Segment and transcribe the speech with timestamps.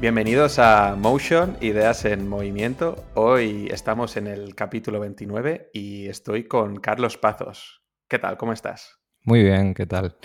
[0.00, 3.04] Bienvenidos a Motion, Ideas en Movimiento.
[3.14, 7.82] Hoy estamos en el capítulo 29 y estoy con Carlos Pazos.
[8.06, 8.36] ¿Qué tal?
[8.36, 9.00] ¿Cómo estás?
[9.24, 10.16] Muy bien, ¿qué tal?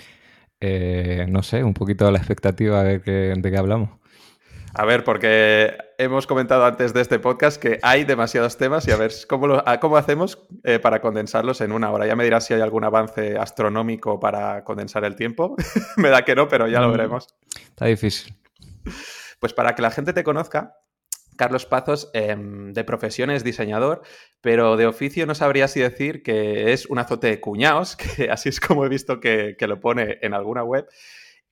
[0.60, 3.90] Eh, no sé, un poquito la expectativa de, de qué hablamos.
[4.74, 8.96] A ver, porque hemos comentado antes de este podcast que hay demasiados temas y a
[8.96, 12.06] ver cómo, cómo hacemos eh, para condensarlos en una hora.
[12.06, 15.56] Ya me dirás si hay algún avance astronómico para condensar el tiempo.
[15.96, 17.26] me da que no, pero ya lo mm, veremos.
[17.70, 18.36] Está difícil.
[19.44, 20.78] Pues para que la gente te conozca,
[21.36, 24.00] Carlos Pazos, em, de profesión es diseñador,
[24.40, 28.48] pero de oficio no sabría si decir que es un azote de cuñados, que así
[28.48, 30.88] es como he visto que, lo pone en alguna web.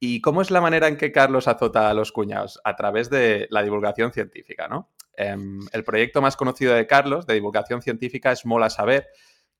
[0.01, 2.63] ¿Y cómo es la manera en que Carlos azota a los cuñados?
[2.65, 4.91] A través de la divulgación científica, ¿no?
[5.15, 9.09] Em, el proyecto más conocido de Carlos de divulgación científica es Mola Saber,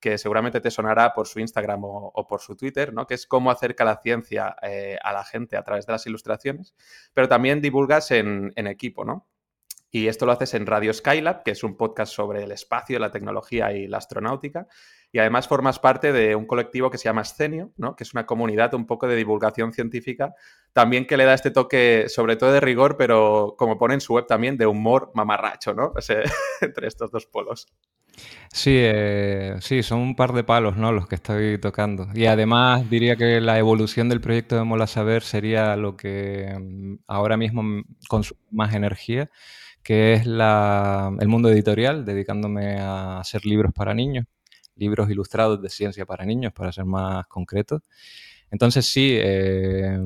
[0.03, 3.07] que seguramente te sonará por su Instagram o, por su Twitter, ¿no?
[3.07, 6.75] que es cómo acerca la ciencia eh, a la gente a través de las ilustraciones,
[7.15, 9.29] pero también divulgas en, equipo, ¿no?
[9.95, 13.11] Y esto lo haces en Radio Skylab, que es un podcast sobre el espacio, la
[13.11, 14.67] tecnología y la astronáutica.
[15.13, 17.95] Y además formas parte de un colectivo que se llama Scenio, ¿no?
[17.95, 20.35] que es una comunidad un poco de divulgación científica,
[20.73, 24.15] también que le da este toque, sobre todo de rigor, pero como pone en su
[24.15, 25.93] web también, de humor mamarracho, ¿no?
[26.63, 27.69] entre estos dos polos.
[28.51, 30.93] Sí, eh, sí, son un par de palos, ¿no?
[30.93, 32.09] Los que estoy tocando.
[32.15, 36.95] Y además diría que la evolución del proyecto de Mola Saber sería lo que mm,
[37.07, 39.31] ahora mismo consume más energía,
[39.83, 44.27] que es el mundo editorial, dedicándome a hacer libros para niños,
[44.77, 47.83] libros ilustrados de ciencia para niños, para ser más concretos.
[48.51, 49.99] Entonces sí, eh,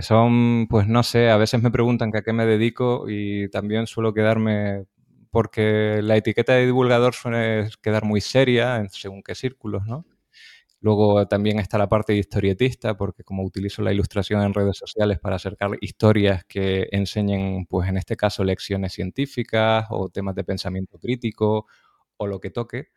[0.00, 4.12] son, pues no sé, a veces me preguntan a qué me dedico y también suelo
[4.14, 4.84] quedarme
[5.30, 10.06] porque la etiqueta de divulgador suele quedar muy seria en según qué círculos, ¿no?
[10.80, 15.18] Luego también está la parte de historietista, porque como utilizo la ilustración en redes sociales
[15.18, 20.98] para acercar historias que enseñen, pues en este caso, lecciones científicas o temas de pensamiento
[20.98, 21.66] crítico
[22.18, 22.88] o lo que toque,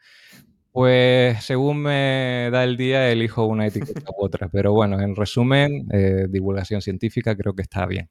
[0.72, 4.50] pues según me da el día elijo una etiqueta u otra.
[4.50, 8.10] Pero bueno, en resumen, eh, divulgación científica creo que está bien.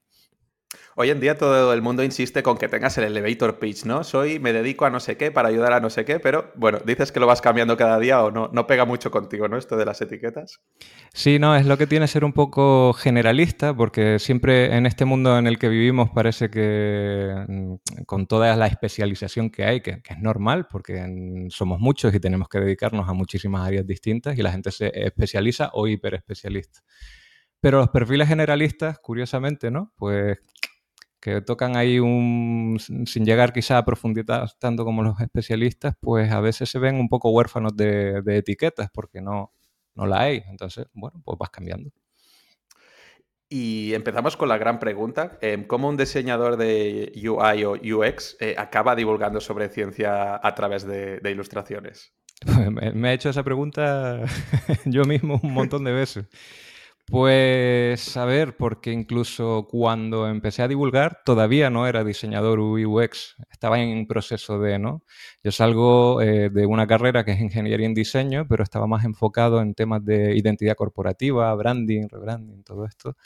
[1.00, 4.02] Hoy en día todo el mundo insiste con que tengas el elevator pitch, ¿no?
[4.02, 6.80] Soy, me dedico a no sé qué para ayudar a no sé qué, pero bueno,
[6.84, 9.56] dices que lo vas cambiando cada día o no, no pega mucho contigo, ¿no?
[9.56, 10.60] Esto de las etiquetas.
[11.14, 15.38] Sí, no, es lo que tiene ser un poco generalista, porque siempre en este mundo
[15.38, 20.18] en el que vivimos parece que mm, con toda la especialización que hay, que, es
[20.18, 24.72] normal, porque somos muchos y tenemos que dedicarnos a muchísimas áreas distintas y la gente
[24.72, 26.80] se especializa o hiperespecialista.
[27.60, 29.92] Pero los perfiles generalistas, curiosamente, ¿no?
[29.96, 30.38] Pues
[31.20, 36.40] que tocan ahí un, sin llegar quizá a profundidad tanto como los especialistas, pues a
[36.40, 39.52] veces se ven un poco huérfanos de, etiquetas porque no,
[39.94, 40.42] no la hay.
[40.48, 41.90] Entonces, bueno, pues vas cambiando.
[43.50, 45.38] Y empezamos con la gran pregunta.
[45.40, 50.86] Em, ¿Cómo un diseñador de UI o UX eh, acaba divulgando sobre ciencia a través
[50.86, 52.12] de, de ilustraciones?
[52.94, 54.20] Me he hecho esa pregunta
[54.84, 56.26] yo mismo un montón de veces.
[57.10, 63.34] Pues a ver, porque incluso cuando empecé a divulgar todavía no era diseñador UI UX,
[63.50, 65.02] estaba en proceso de, ¿no?
[65.42, 69.62] Yo salgo eh, de una carrera que es ingeniería en diseño, pero estaba más enfocado
[69.62, 73.16] en temas de identidad corporativa, branding, rebranding, todo esto.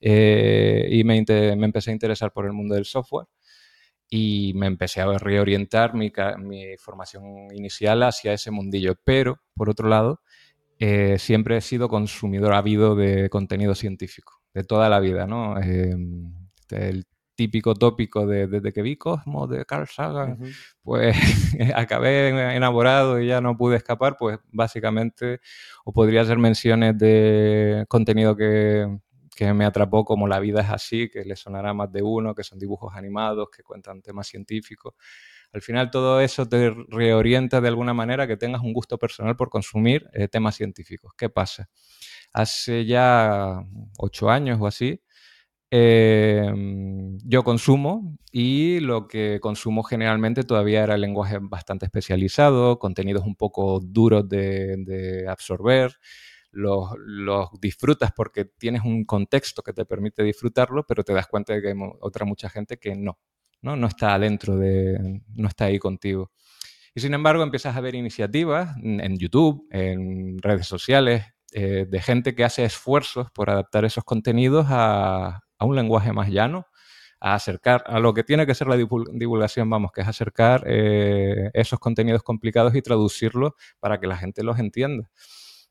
[0.00, 3.26] Eh, y me, me, empecé a interesar por el mundo del software
[4.08, 8.94] y me empecé a reorientar mi, mi formación inicial hacia ese mundillo.
[9.04, 10.20] Pero, por otro lado,
[10.80, 15.60] eh, siempre he sido consumidor ávido de contenido científico, de toda la vida, ¿no?
[15.60, 16.32] Em,
[16.70, 17.04] el
[17.34, 20.38] típico tópico de desde que vi Cosmos de Carl Sagan,
[20.82, 21.14] pues
[21.74, 25.40] acabé enamorado y ya no pude escapar, pues básicamente,
[25.84, 28.86] o podría ser menciones de contenido que,
[29.36, 32.42] que me atrapó como La vida es así, que le sonará más de uno, que
[32.42, 34.94] son dibujos animados, que cuentan temas científicos
[35.52, 39.50] al final todo eso te reorienta de alguna manera que tengas un gusto personal por
[39.50, 41.12] consumir eh, temas científicos.
[41.16, 41.68] ¿Qué pasa?
[42.32, 43.60] Hace ya
[43.98, 45.02] ocho años o así,
[45.70, 53.36] em, yo consumo y lo que consumo generalmente todavía era lenguaje bastante especializado, contenidos un
[53.36, 55.98] poco duros de, absorber.
[56.52, 56.90] los,
[57.60, 61.68] disfrutas porque tienes un contexto que te permite disfrutarlo, pero te das cuenta de que
[61.68, 63.18] hay otra mucha gente que no,
[63.62, 66.30] no, está adentro de, no está ahí contigo.
[66.94, 72.36] Y sin embargo empiezas a ver iniciativas en YouTube, en redes sociales, eh, de gente
[72.36, 76.66] que hace esfuerzos por adaptar esos contenidos a, un lenguaje más llano,
[77.20, 81.50] a acercar a lo que tiene que ser la divulgación, vamos, que es acercar eh,
[81.52, 85.10] esos contenidos complicados y traducirlos para que la gente los entienda.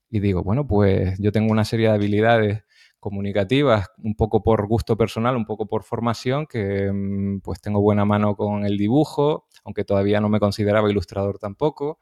[0.10, 2.64] Y digo, bueno, pues yo tengo una serie de habilidades
[3.00, 8.06] comunicativas, un poco por gusto personal, un poco por formación, que mm, pues tengo buena
[8.06, 12.00] mano con el dibujo, aunque todavía no me consideraba ilustrador tampoco.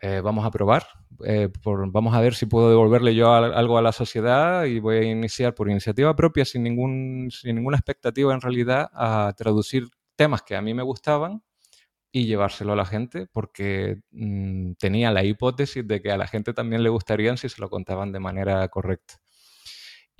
[0.00, 0.86] Eh, vamos a probar,
[1.24, 5.02] eh, vamos a ver si puedo devolverle yo algo a la sociedad y voy a
[5.02, 10.54] iniciar por iniciativa propia, sin, ningún, sin ninguna expectativa en realidad, a traducir temas que
[10.54, 11.42] a mí me gustaban
[12.12, 16.54] y llevárselo a la gente porque mm, tenía la hipótesis de que a la gente
[16.54, 19.14] también le gustarían si se lo contaban de manera correcta.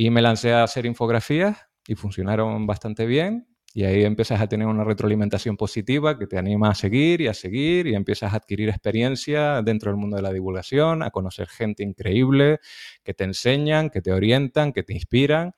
[0.01, 1.59] Y me lancé a hacer infografías
[1.89, 3.49] y funcionaron bastante bien.
[3.75, 7.35] Y ahí empiezas a tener una retroalimentación positiva que te anima a seguir y a
[7.35, 11.83] seguir y empiezas a adquirir experiencia dentro del mundo de la divulgación, a conocer gente
[11.83, 12.61] increíble
[13.03, 15.53] que te enseñan, que te orientan, que te inspiran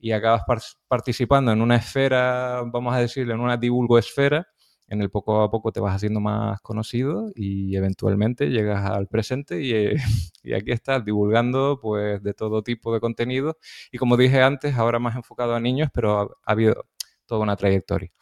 [0.00, 0.42] y acabas
[0.88, 4.48] participando en una esfera, vamos a decirlo, en una divulgo esfera
[4.88, 9.62] en el poco a poco te vas haciendo más conocido y eventualmente llegas al presente
[9.62, 9.96] y, eh,
[10.42, 13.58] y, aquí estás divulgando pues de todo tipo de contenido
[13.90, 16.86] y como dije antes, ahora más enfocado a niños, pero ha habido
[17.26, 18.12] toda una trayectoria.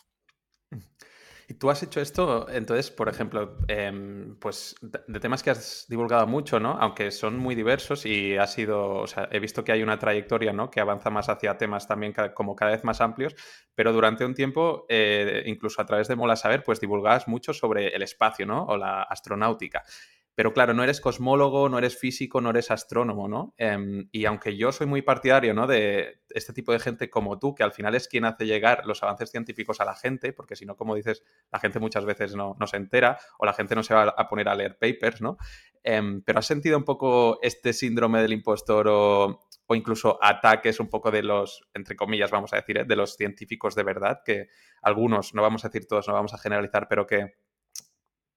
[1.58, 6.58] Tú has hecho esto, entonces, por ejemplo, em, pues de, temas que has divulgado mucho,
[6.58, 6.78] ¿no?
[6.80, 10.52] Aunque son muy diversos y ha sido, o sea, he visto que hay una trayectoria,
[10.52, 10.70] ¿no?
[10.70, 13.36] Que avanza más hacia temas también como cada vez más amplios,
[13.74, 17.88] pero durante un tiempo, eh, incluso a través de Mola Saber, pues divulgabas mucho sobre
[17.94, 18.64] el espacio, ¿no?
[18.64, 19.82] O la astronáutica.
[20.34, 23.54] Pero claro, no eres cosmólogo, no eres físico, no eres astrónomo, ¿no?
[23.56, 25.68] Em, y aunque yo soy muy partidario, ¿no?
[25.68, 29.02] De este tipo de gente como tú, que al final es quien hace llegar los
[29.04, 31.22] avances científicos a la gente, porque si no, como dices,
[31.52, 34.48] la gente muchas veces no, se entera o la gente no se va a poner
[34.48, 35.36] a leer papers, ¿no?
[35.84, 41.10] Em, pero has sentido un poco este síndrome del impostor o, incluso ataques un poco
[41.10, 42.84] de los, entre comillas, vamos a decir, ¿eh?
[42.84, 44.48] de los científicos de verdad, que
[44.82, 47.34] algunos, no vamos a decir todos, no vamos a generalizar, pero que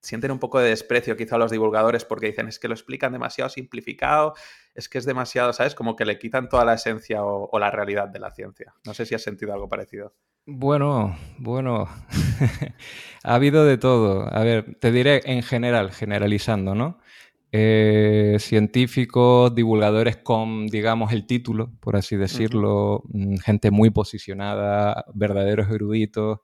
[0.07, 3.11] sienten un poco de desprecio quizá a los divulgadores porque dicen es que lo explican
[3.11, 4.35] demasiado simplificado,
[4.73, 5.75] es que es demasiado, ¿sabes?
[5.75, 8.73] Como que le quitan toda la esencia o, la realidad de la ciencia.
[8.85, 10.15] No sé si has sentido algo parecido.
[10.45, 11.89] Bueno, bueno,
[13.23, 14.33] ha habido de todo.
[14.33, 16.99] A ver, te diré en general, generalizando, ¿no?
[17.51, 25.69] Eh, científicos, divulgadores con, digamos, el título, por así decirlo, mm, gente muy posicionada, verdaderos
[25.69, 26.39] eruditos,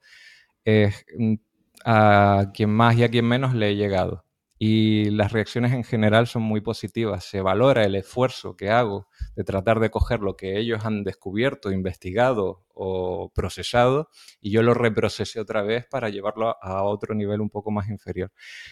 [0.66, 0.92] eh,
[1.85, 4.25] a quien más y a quien menos le he llegado.
[4.59, 7.25] Y las reacciones en general son muy positivas.
[7.25, 11.71] Se valora el esfuerzo que hago de tratar de coger lo que ellos han descubierto,
[11.71, 14.09] investigado o procesado
[14.39, 18.31] y yo lo reprocesé otra vez para llevarlo a otro nivel un poco más inferior.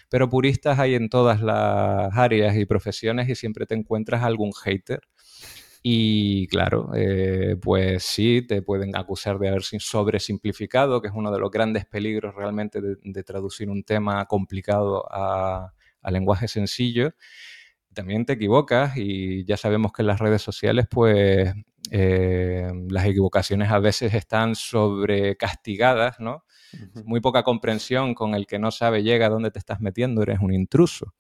[0.10, 5.02] Pero puristas hay en todas las áreas y profesiones y siempre te encuentras algún hater
[5.84, 11.40] y claro, eh, pues sí, te pueden acusar de haber sobresimplificado, que es uno de
[11.40, 15.74] los grandes peligros realmente de, traducir un tema complicado a,
[16.12, 17.16] lenguaje sencillo.
[17.94, 21.52] También te equivocas y ya sabemos que en las redes sociales, pues
[21.90, 26.46] eh, las equivocaciones a veces están sobrecastigadas, ¿no?
[27.06, 30.40] Muy poca comprensión con el que no sabe llega a dónde te estás metiendo, eres
[30.40, 31.14] un intruso.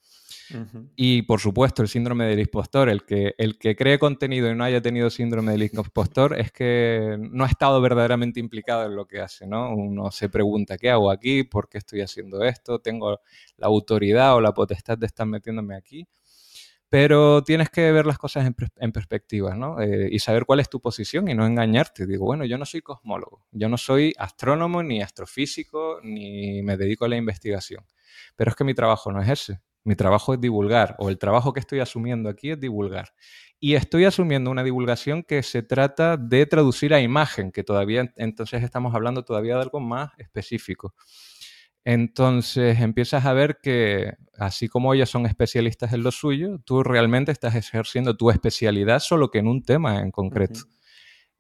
[0.96, 4.64] Y por supuesto, el síndrome del impostor, el que, el que cree contenido y no
[4.64, 9.20] haya tenido síndrome del impostor es que no ha estado verdaderamente implicado en lo que
[9.20, 9.74] hace, ¿no?
[9.74, 11.44] Uno se pregunta, ¿qué hago aquí?
[11.44, 12.80] ¿Por qué estoy haciendo esto?
[12.80, 13.20] ¿Tengo
[13.58, 16.08] la autoridad o la potestad de estar metiéndome aquí?
[16.92, 19.80] Pero tienes que ver las cosas en, perspectiva, ¿no?
[19.80, 22.06] Eh, y saber cuál es tu posición y no engañarte.
[22.06, 27.06] Digo, bueno, yo no soy cosmólogo, yo no soy astrónomo, ni astrofísico, ni me dedico
[27.06, 27.86] a la investigación.
[28.36, 29.62] Pero es que mi trabajo no es ese.
[29.84, 33.10] Mi trabajo es divulgar, o el trabajo que estoy asumiendo aquí es divulgar.
[33.60, 38.64] Y estoy asumiendo una divulgación que se trata de traducir a imagen, que todavía, entonces
[38.64, 40.94] estamos hablando todavía de algo más específico.
[41.84, 47.32] Entonces empiezas a ver que, así como ellos son especialistas en lo suyo, tú realmente
[47.32, 50.62] estás ejerciendo tu especialidad solo que en un tema en concreto.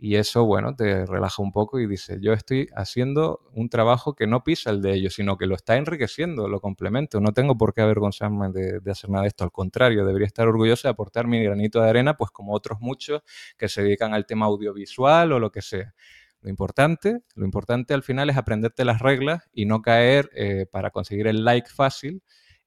[0.03, 4.25] Y eso, bueno, te relaja un poco y dices, yo estoy haciendo un trabajo que
[4.25, 7.21] no pisa el de ellos, sino que lo está enriqueciendo, lo complemento.
[7.21, 9.43] No tengo por qué avergonzarme de, hacer nada de esto.
[9.43, 13.21] Al contrario, debería estar orgulloso de aportar mi granito de arena, pues como otros muchos
[13.59, 15.93] que se dedican al tema audiovisual o lo que sea.
[16.41, 20.89] Lo importante, lo importante al final es aprenderte las reglas y no caer eh, para
[20.89, 22.23] conseguir el like fácil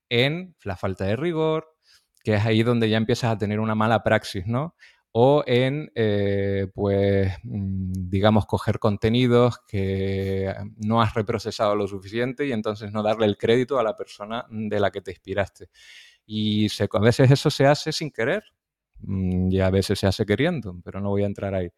[0.08, 1.74] en la falta de rigor,
[2.22, 4.76] que es ahí donde ya empiezas a tener una mala praxis, ¿no?
[5.16, 12.52] O en, eh, pues, mm, digamos, coger contenidos que no has reprocesado lo suficiente y
[12.52, 15.68] entonces no darle el crédito a la persona de la que te inspiraste.
[16.26, 18.42] Y a veces eso se hace sin querer
[19.00, 21.70] mm, y a veces se hace queriendo, pero no voy a entrar ahí.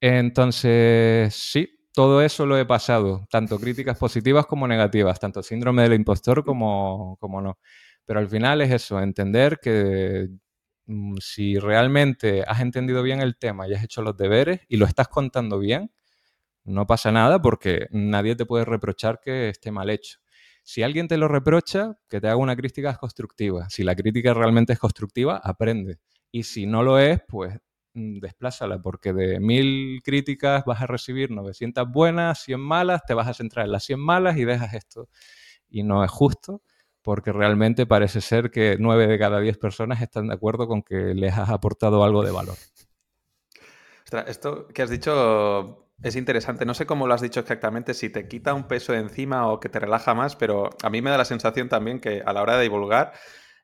[0.00, 5.94] Entonces, sí, todo eso lo he pasado, tanto críticas positivas como negativas, tanto síndrome del
[5.94, 7.58] impostor como, como no.
[8.04, 10.28] Pero al final es eso, entender que
[11.20, 15.08] si realmente has entendido bien el tema y has hecho los deberes y lo estás
[15.08, 15.92] contando bien,
[16.64, 20.18] no pasa nada porque nadie te puede reprochar que esté mal hecho.
[20.64, 23.68] Si alguien te lo reprocha, que te haga una crítica constructiva.
[23.70, 25.98] Si la crítica realmente es constructiva, aprende.
[26.30, 27.58] Y si no lo es, pues
[27.94, 33.28] Mm, desplázala, porque de mil críticas vas a recibir 900 buenas, 100 malas, te vas
[33.28, 35.08] a centrar en las 100 malas y dejas esto.
[35.68, 36.62] Y no es justo,
[37.02, 41.14] porque realmente parece ser que 9 de cada 10 personas están de acuerdo con que
[41.14, 42.56] les has aportado algo de valor.
[44.26, 46.64] esto que has dicho es interesante.
[46.64, 49.60] No sé cómo lo has dicho exactamente, si te quita un peso de encima o
[49.60, 52.42] que te relaja más, pero a mí me da la sensación también que a la
[52.42, 53.12] hora de divulgar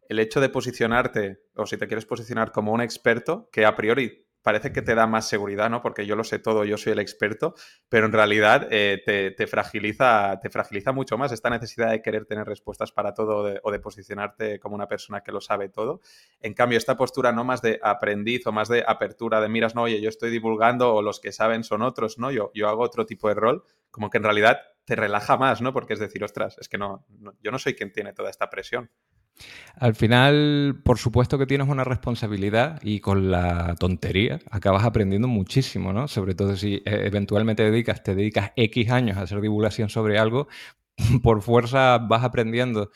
[0.08, 4.27] el hecho de posicionarte, o si te quieres posicionar como un experto, que a priori
[4.42, 5.82] parece que te da más seguridad, ¿no?
[5.82, 7.54] Porque yo lo sé todo, yo soy el experto,
[7.88, 12.46] pero en realidad eh, te, fragiliza, te fragiliza mucho más esta necesidad de querer tener
[12.46, 16.00] respuestas para todo o de posicionarte como una persona que lo sabe todo.
[16.40, 19.82] En cambio, esta postura no más de aprendiz o más de apertura, de miras, no,
[19.82, 22.30] oye, yo estoy divulgando o los que saben son otros, ¿no?
[22.30, 25.72] Yo, yo hago otro tipo de rol, como que en realidad te relaja más, ¿no?
[25.72, 27.04] Porque es decir, ostras, es que no
[27.42, 28.90] yo no soy quien tiene toda esta presión.
[29.76, 35.92] Al final, por supuesto que tienes una responsabilidad y con la tontería acabas aprendiendo muchísimo,
[35.92, 36.08] ¿no?
[36.08, 40.48] Sobre todo si eh, eventualmente dedicas, te dedicas X años a hacer divulgación sobre algo,
[41.22, 42.90] por fuerza vas aprendiendo.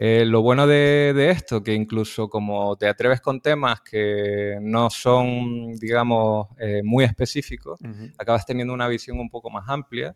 [0.00, 5.74] Eh, lo bueno de, esto, que incluso como te atreves con temas que no son,
[5.74, 7.80] digamos, eh, muy específicos,
[8.16, 10.14] acabas teniendo una visión un poco más amplia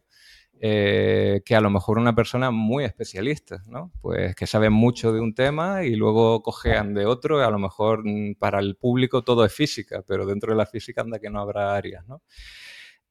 [0.64, 3.90] eh, que a lo mejor una persona muy especialista, ¿no?
[4.00, 7.58] Pues que sabe mucho de un tema y luego cojean de otro, y a lo
[7.58, 11.30] mejor mm, para el público todo es física, pero dentro de la física anda que
[11.30, 12.22] no habrá áreas, ¿no?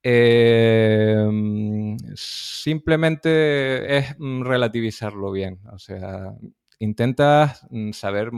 [0.01, 6.33] Em, simplemente es mm, relativizarlo bien, o sea,
[6.79, 8.31] intentas mm, saber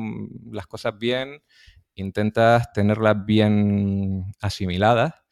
[0.52, 1.44] las cosas bien,
[1.94, 5.23] intentas tenerlas bien asimiladas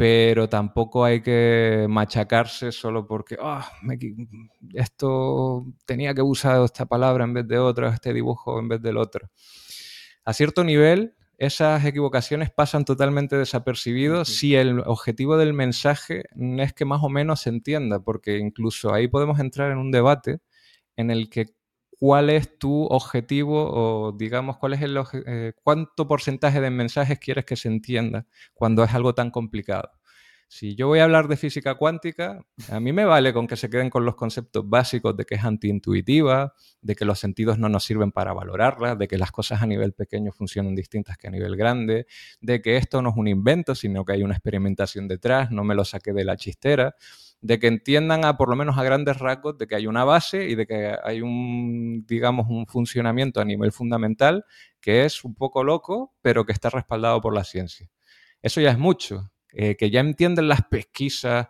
[0.00, 3.70] pero tampoco hay que machacarse solo porque ah,
[4.72, 8.96] esto tenía que usar esta palabra en vez de otra, este dibujo en vez del
[8.96, 9.28] otro.
[10.24, 16.86] A cierto nivel, esas equivocaciones pasan totalmente desapercibidos si el objetivo del mensaje es que
[16.86, 20.38] más o menos se entienda, porque incluso ahí podemos entrar en un debate
[20.96, 21.48] en el que
[22.00, 28.26] cuál es tu objetivo o digamos eh, cuánto porcentaje de mensajes quieres que se entienda
[28.54, 29.90] cuando es algo tan complicado.
[30.48, 33.68] Si yo voy a hablar de física cuántica, a mí me vale con que se
[33.68, 37.84] queden con los conceptos básicos de que es antiintuitiva, de que los sentidos no nos
[37.84, 41.54] sirven para valorarla, de que las cosas a nivel pequeño funcionan distintas que a nivel
[41.54, 42.06] grande,
[42.40, 45.74] de que esto no es un invento, sino que hay una experimentación detrás, no me
[45.74, 46.96] lo saqué de la chistera
[47.40, 50.48] de que entiendan a por lo menos a grandes rasgos de que hay una base
[50.48, 54.44] y de que hay un, digamos, un funcionamiento a nivel fundamental
[54.80, 57.88] que es un poco loco, pero que está respaldado por la ciencia.
[58.42, 59.30] Eso ya es mucho.
[59.52, 61.48] Eh, que ya entienden las pesquisas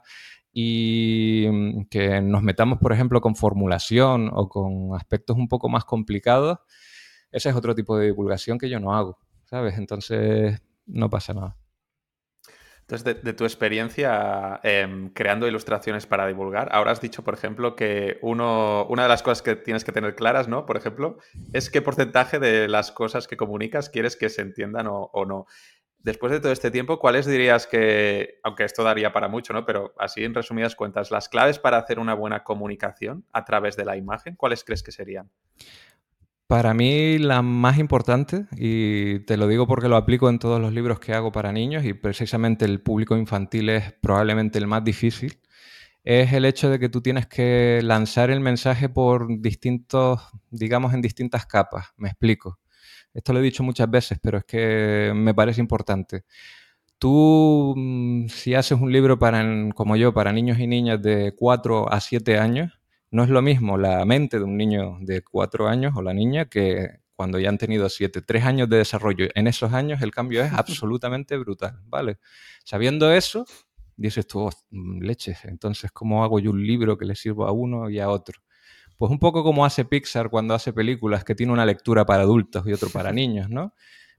[0.52, 5.84] y mm, que nos metamos, por ejemplo, con formulación o con aspectos un poco más
[5.84, 6.58] complicados,
[7.30, 9.76] ese es otro tipo de divulgación que yo no hago, ¿sabes?
[9.78, 11.56] Entonces, no pasa nada.
[12.92, 18.18] Entonces, de, tu experiencia em, creando ilustraciones para divulgar, ahora has dicho, por ejemplo, que
[18.20, 20.66] uno, una de las cosas que tienes que tener claras, ¿no?
[20.66, 21.18] Por ejemplo,
[21.52, 25.46] es qué porcentaje de las cosas que comunicas quieres que se entiendan o, no.
[26.00, 29.64] Después de todo este tiempo, ¿cuáles dirías que, aunque esto daría para mucho, ¿no?
[29.64, 33.84] Pero así en resumidas cuentas, las claves para hacer una buena comunicación a través de
[33.84, 35.30] la imagen, ¿cuáles crees que serían?
[36.50, 40.72] Para mí la más importante, y te lo digo porque lo aplico en todos los
[40.72, 45.38] libros que hago para niños y precisamente el público infantil es probablemente el más difícil,
[46.02, 51.02] es el hecho de que tú tienes que lanzar el mensaje por distintos, digamos, en
[51.02, 51.90] distintas capas.
[51.96, 52.58] Me explico.
[53.14, 56.24] Esto lo he dicho muchas veces, pero es que me parece importante.
[56.98, 59.44] Tú, mm, si haces un libro para,
[59.76, 62.79] como yo, para niños y niñas de 4 a 7 años,
[63.10, 66.46] no es lo mismo la mente de un niño de cuatro años o la niña
[66.46, 69.28] que cuando ya han tenido siete, tres años de desarrollo.
[69.34, 72.18] En esos años el cambio es absolutamente brutal, ¿vale?
[72.64, 73.44] Sabiendo eso,
[73.96, 77.90] dices tú, oh, leches, entonces, ¿cómo hago yo un libro que le sirva a uno
[77.90, 78.40] y a otro?
[78.96, 82.66] Pues un poco como hace Pixar cuando hace películas, que tiene una lectura para adultos
[82.66, 83.74] y otro para niños, ¿no?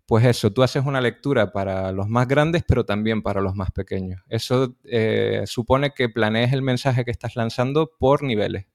[0.05, 3.71] Pues eso, tú haces una lectura para los más grandes, pero también para los más
[3.71, 4.21] pequeños.
[4.27, 8.67] Eso eh, supone que planees el mensaje que estás lanzando por niveles.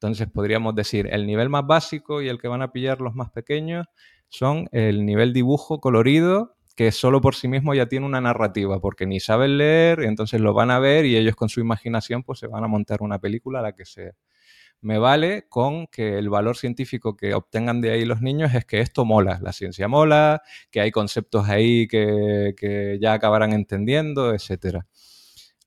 [0.00, 3.30] Entonces podríamos decir, el nivel más básico y el que van a pillar los más
[3.30, 3.86] pequeños
[4.28, 9.06] son el nivel dibujo colorido, que solo por sí mismo ya tiene una narrativa, porque
[9.06, 12.46] ni saben leer, entonces lo van a ver y ellos con su imaginación pues se
[12.46, 14.12] van a montar una película, la que sea
[14.80, 18.80] me vale con que el valor científico que obtengan de ahí los niños es que
[18.80, 24.86] esto mola, la ciencia mola, que hay conceptos ahí que, ya acabarán entendiendo, etcétera.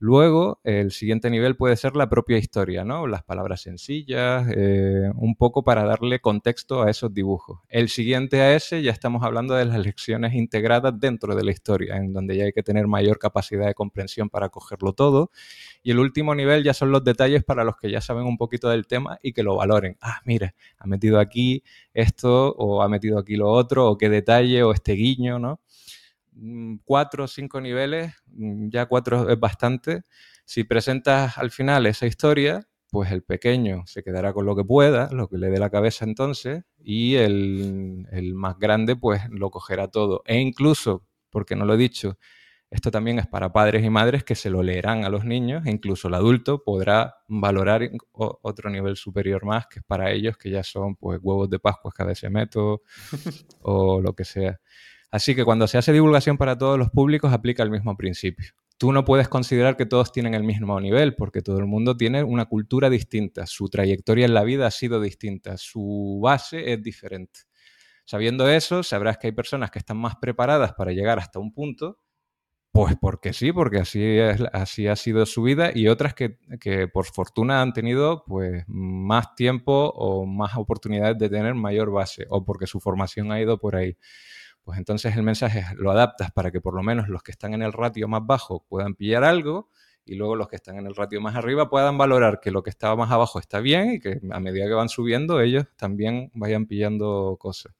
[0.01, 3.05] Luego, el siguiente nivel puede ser la propia historia, ¿no?
[3.05, 7.59] Las palabras sencillas, eh, un poco para darle contexto a esos dibujos.
[7.67, 11.97] El siguiente a ese ya estamos hablando de las lecciones integradas dentro de la historia,
[11.97, 15.31] en donde ya hay que tener mayor capacidad de comprensión para cogerlo todo.
[15.83, 18.69] Y el último nivel ya son los detalles para los que ya saben un poquito
[18.69, 19.97] del tema y que lo valoren.
[19.99, 21.61] Ah, mira, ha metido aquí
[21.93, 25.59] esto o ha metido aquí lo otro, o qué detalle, o este guiño, ¿no?
[26.41, 30.03] Mm, cuatro o cinco niveles, mm, ya cuatro es bastante.
[30.45, 35.09] Si presentas al final esa historia, pues el pequeño se quedará con lo que pueda,
[35.11, 39.89] lo que le dé la cabeza entonces, y el, el, más grande pues lo cogerá
[39.89, 40.23] todo.
[40.25, 42.17] E incluso, porque no lo he dicho,
[42.71, 45.71] esto también es para padres y madres que se lo leerán a los niños, e
[45.71, 50.63] incluso el adulto podrá valorar otro nivel superior más, que es para ellos, que ya
[50.63, 52.83] son pues huevos de Pascua cada ese meto
[53.61, 54.59] o lo que sea.
[55.11, 58.53] Así que cuando se hace divulgación para todos los públicos aplica el mismo principio.
[58.77, 62.23] Tú no puedes considerar que todos tienen el mismo nivel, porque todo el mundo tiene
[62.23, 67.41] una cultura distinta, su trayectoria en la vida ha sido distinta, su base es diferente.
[68.05, 71.99] Sabiendo eso, sabrás que hay personas que están más preparadas para llegar hasta un punto,
[72.71, 74.19] pues porque sí, porque así,
[74.53, 79.35] así ha sido su vida, y otras que, que, por fortuna han tenido pues, más
[79.35, 83.75] tiempo o más oportunidades de tener mayor base, o porque su formación ha ido por
[83.75, 83.97] ahí
[84.69, 87.63] pues entonces el mensaje lo adaptas para que por lo menos los que están en
[87.63, 89.71] el ratio más bajo puedan pillar algo
[90.05, 92.69] y luego los que están en el ratio más arriba puedan valorar que lo que
[92.69, 96.67] estaba más abajo está bien y que a medida que van subiendo ellos también vayan
[96.67, 97.73] pillando cosas.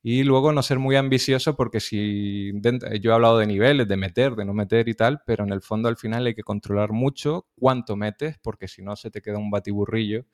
[0.00, 2.52] Y luego no ser muy ambicioso porque si
[3.00, 5.60] yo he hablado de niveles, de meter, de no meter y tal, pero en el
[5.60, 9.38] fondo al final hay que controlar mucho cuánto metes porque si no se te queda
[9.38, 10.24] un batiburrillo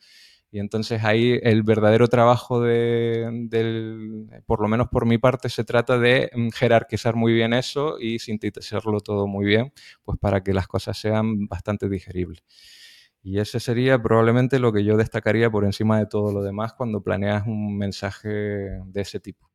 [0.52, 3.48] y entonces ahí el verdadero trabajo de,
[4.46, 8.18] por lo menos por mi parte, se trata de mm, jerarquizar muy bien eso y
[8.18, 9.72] sintetizarlo todo muy bien,
[10.04, 12.44] pues para que las cosas sean bastante digeribles.
[13.22, 17.02] Y ese sería probablemente lo que yo destacaría por encima de todo lo demás cuando
[17.02, 19.51] planeas un mensaje de ese tipo.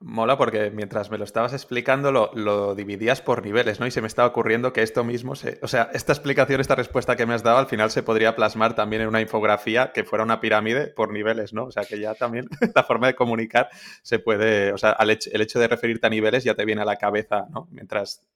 [0.00, 3.86] Mola porque mientras me lo estabas explicando lo, dividías por niveles, ¿no?
[3.86, 7.16] Y se me estaba ocurriendo que esto mismo, se, o sea, esta explicación, esta respuesta
[7.16, 10.24] que me has dado, al final se podría plasmar también en una infografía que fuera
[10.24, 11.64] una pirámide por niveles, ¿no?
[11.64, 13.68] O sea, que ya también la forma de comunicar
[14.02, 16.96] se puede, o sea, el hecho de referirte a niveles ya te viene a la
[16.96, 17.68] cabeza, ¿no?
[17.70, 18.26] Mientras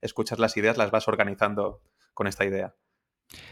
[0.00, 1.82] escuchas las ideas, las vas organizando
[2.14, 2.74] con esta idea.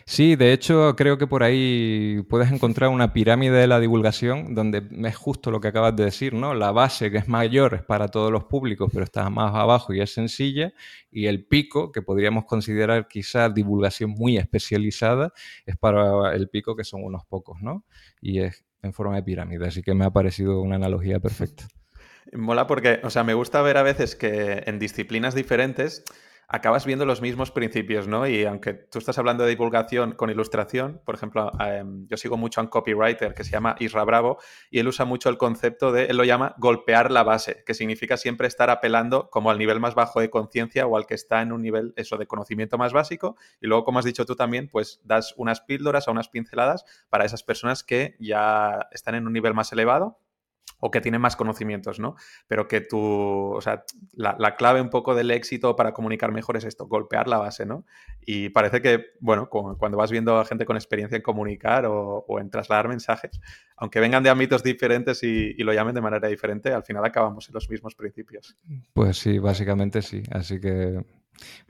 [0.06, 4.82] Sí, de hecho creo que por ahí puedes encontrar una pirámide de la divulgación donde
[5.08, 6.54] es justo lo que acabas de decir, ¿no?
[6.54, 10.00] La base que es mayor es para todos los públicos, pero está más abajo y
[10.00, 10.72] es sencilla,
[11.10, 15.32] y el pico, que podríamos considerar quizás divulgación muy especializada,
[15.66, 17.84] es para el pico que son unos pocos, ¿no?
[18.20, 21.66] Y es en forma de pirámide, así que me ha parecido una analogía perfecta.
[22.32, 26.04] Mola porque, o sea, me gusta ver a veces que en disciplinas diferentes
[26.48, 28.26] acabas viendo los mismos principios, ¿no?
[28.26, 32.60] Y aunque tú estás hablando de divulgación con ilustración, por ejemplo, em, yo sigo mucho
[32.60, 34.38] a un copywriter que se llama Isra Bravo
[34.70, 38.16] y él usa mucho el concepto de, él lo llama golpear la base, que significa
[38.16, 41.52] siempre estar apelando como al nivel más bajo de conciencia o al que está en
[41.52, 43.36] un nivel, eso, de conocimiento más básico.
[43.60, 47.24] Y luego, como has dicho tú también, pues das unas píldoras o unas pinceladas para
[47.24, 50.18] esas personas que ya están en un nivel más elevado
[50.84, 52.14] o que tienen más conocimientos, ¿no?
[52.46, 56.64] Pero que tú, o sea, la, clave un poco del éxito para comunicar mejor es
[56.64, 57.86] esto, golpear la base, ¿no?
[58.26, 62.50] Y parece que, bueno, cuando vas viendo a gente con experiencia en comunicar o, en
[62.50, 63.40] trasladar mensajes,
[63.76, 67.54] aunque vengan de ámbitos diferentes y, lo llamen de manera diferente, al final acabamos en
[67.54, 68.54] los mismos principios.
[68.92, 70.22] Pues sí, básicamente sí.
[70.30, 71.02] Así que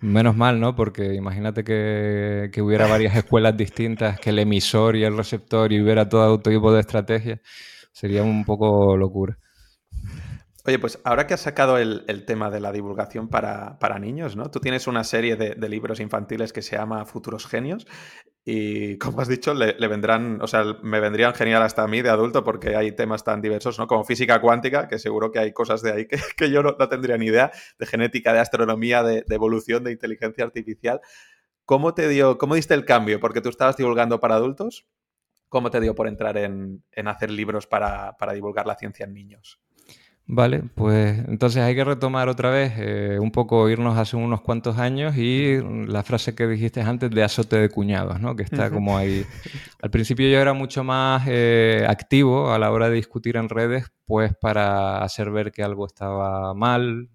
[0.01, 0.75] Menos mal, ¿no?
[0.75, 5.81] Porque imagínate que, que, hubiera varias escuelas distintas, que el emisor y el receptor y
[5.81, 7.41] hubiera todo tipo de estrategias
[7.95, 9.39] sería un poco locura.
[10.67, 14.51] Oye, pues ahora que has sacado el, tema de la divulgación para, niños, ¿no?
[14.51, 17.87] Tú tienes una serie de, libros infantiles que se llama Futuros Genios
[18.47, 22.09] y, como has dicho, le, vendrán, o sea, me vendrían genial hasta a mí de
[22.09, 23.87] adulto porque hay temas tan diversos, ¿no?
[23.87, 26.19] Como física cuántica, que seguro que hay cosas de ahí que,
[26.51, 31.01] yo no, tendría ni idea, de genética, de astronomía, de, de evolución, de inteligencia artificial.
[31.67, 33.21] ¿Cómo te dio, cómo diste el cambio?
[33.21, 34.87] Porque tú estabas divulgando para adultos
[35.55, 39.61] cómo te dio por entrar en, hacer libros para, para divulgar la ciencia en niños?
[40.27, 44.79] Vale, pues entonces hay que retomar otra vez, eh, un poco irnos hace unos cuantos
[44.79, 48.35] años y la frase que dijiste antes de azote de cuñados, ¿no?
[48.35, 49.27] Que está como ahí.
[49.83, 53.93] Al principio yo era mucho más eh, activo a la hora de discutir en redes,
[54.07, 57.11] pues para hacer ver que algo estaba mal.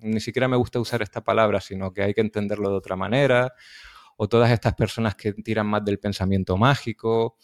[0.00, 3.52] ni siquiera me gusta usar esta palabra, sino que hay que entenderlo de otra manera.
[4.20, 7.36] O todas estas personas que tiran más del pensamiento mágico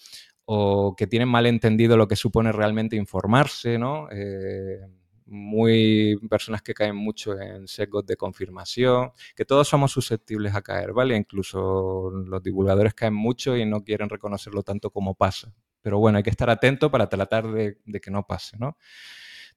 [0.45, 4.09] o que tienen mal entendido lo que supone realmente informarse, ¿no?
[4.11, 4.81] Eh,
[5.27, 10.93] muy personas que caen mucho en sesgos de confirmación, que todos somos susceptibles a caer,
[10.93, 11.17] ¿vale?
[11.17, 15.55] Incluso los divulgadores caen mucho y no quieren reconocerlo tanto como pasa.
[15.81, 18.77] Pero bueno, hay que estar atento para tratar de, de que no pase, ¿no?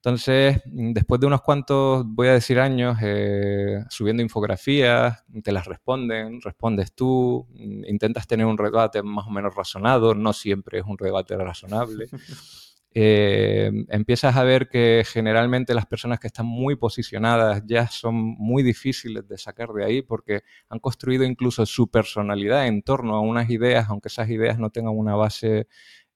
[0.07, 5.65] Entonces, mm, después de unos cuantos, voy a decir años, eh, subiendo infografías, te las
[5.65, 10.85] responden, respondes tú, mm, intentas tener un debate más o menos razonado, no siempre es
[10.85, 12.07] un debate razonable.
[12.99, 18.63] Eh, empiezas a ver que generalmente las personas que están muy posicionadas ya son muy
[18.63, 23.51] difíciles de sacar de ahí porque han construido incluso su personalidad en torno a unas
[23.51, 25.67] ideas, aunque esas ideas no tengan una base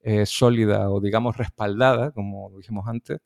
[0.02, 3.20] eh, sólida o digamos respaldada, como dijimos antes.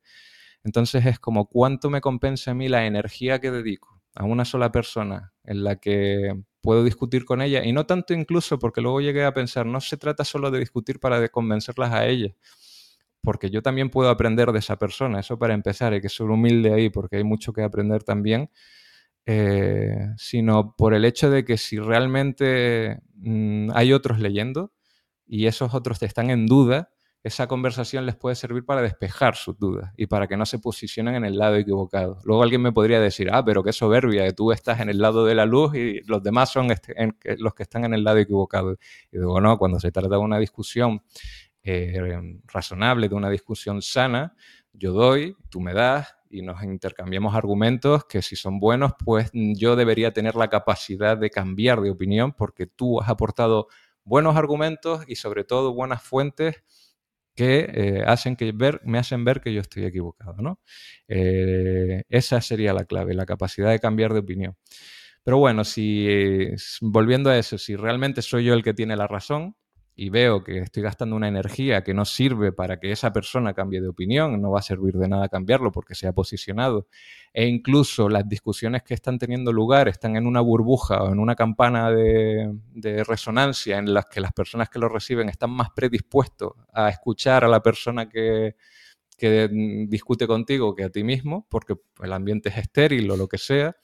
[0.66, 4.72] Entonces es como cuánto me compensa a mí la energía que dedico a una sola
[4.72, 9.24] persona en la que puedo discutir con ella y no tanto incluso porque luego llegué
[9.26, 12.34] a pensar, no se trata solo de discutir para convencerlas a ellas,
[13.22, 16.74] porque yo también puedo aprender de esa persona, eso para empezar, hay que ser humilde
[16.74, 18.50] ahí porque hay mucho que aprender también,
[19.28, 24.74] eh, sino por el hecho de que si realmente mm, hay otros leyendo
[25.28, 26.95] y esos otros te están en duda,
[27.26, 31.16] esa conversación les puede servir para despejar sus dudas y para que no se posicionen
[31.16, 32.20] en el lado equivocado.
[32.24, 35.26] Luego alguien me podría decir, ah, pero qué soberbia, que tú estás en el lado
[35.26, 36.94] de la luz y los demás son este,
[37.40, 38.78] los que están en el lado equivocado.
[39.12, 41.02] Y digo, no, cuando se trata de una discusión
[41.64, 42.00] eh,
[42.46, 44.36] razonable, de una discusión sana,
[44.72, 49.76] yo doy, tú me das y nos intercambiamos argumentos que si son buenos, pues yo
[49.76, 53.68] debería tener la capacidad de cambiar de opinión porque tú has aportado
[54.04, 56.64] buenos argumentos y sobre todo buenas fuentes
[57.36, 60.36] que eh, hacen que ver, me hacen ver que yo estoy equivocado.
[60.40, 60.60] ¿no?
[61.08, 64.58] Eh, esa sería la clave, la capacidad de cambiar de opinión.
[65.24, 66.08] Pero bueno, si
[66.82, 69.56] volviendo a eso, si realmente soy yo el que tiene la razón,
[69.98, 73.80] y veo que estoy gastando una energía que no sirve para que esa persona cambie
[73.80, 76.88] de opinión, no va a servir de nada cambiarlo porque se ha posicionado,
[77.34, 81.36] e incluso las discusiones que están teniendo lugar están en una burbuja o en una
[81.36, 82.54] campana de,
[83.08, 87.48] resonancia en las que las personas que lo reciben están más predispuestos a escuchar a
[87.48, 88.56] la persona que,
[89.18, 89.48] que
[89.88, 93.76] discute contigo que a ti mismo, porque el ambiente es estéril o lo que sea,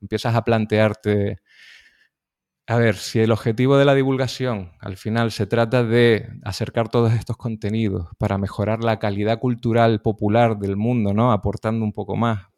[0.00, 1.38] empiezas a plantearte
[2.70, 7.14] a ver, si el objetivo de la divulgación al final se trata de acercar todos
[7.14, 11.32] estos contenidos para mejorar la calidad cultural popular del mundo, ¿no?
[11.32, 12.48] Aportando un poco más.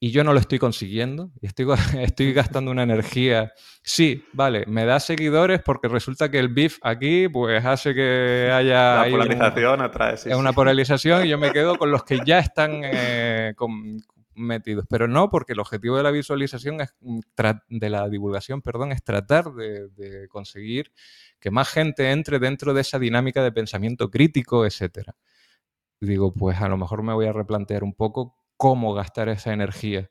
[0.00, 1.66] Y yo no lo estoy consiguiendo, estoy,
[2.00, 3.52] estoy gastando una energía.
[3.82, 9.04] Sí, vale, me da seguidores porque resulta que el beef aquí pues hace que haya...
[9.04, 12.38] La polarización atrae, sí, Es una polarización y yo me quedo con los que ya
[12.38, 13.98] están eh, con,
[14.88, 17.20] pero no porque el objetivo de la visualización mm,
[17.68, 20.92] de la divulgación, perdón, es tratar de, conseguir
[21.40, 25.16] que más gente entre dentro de esa dinámica de pensamiento crítico, etcétera.
[26.00, 30.10] Digo, pues a lo mejor me voy a replantear un poco cómo gastar esa energía.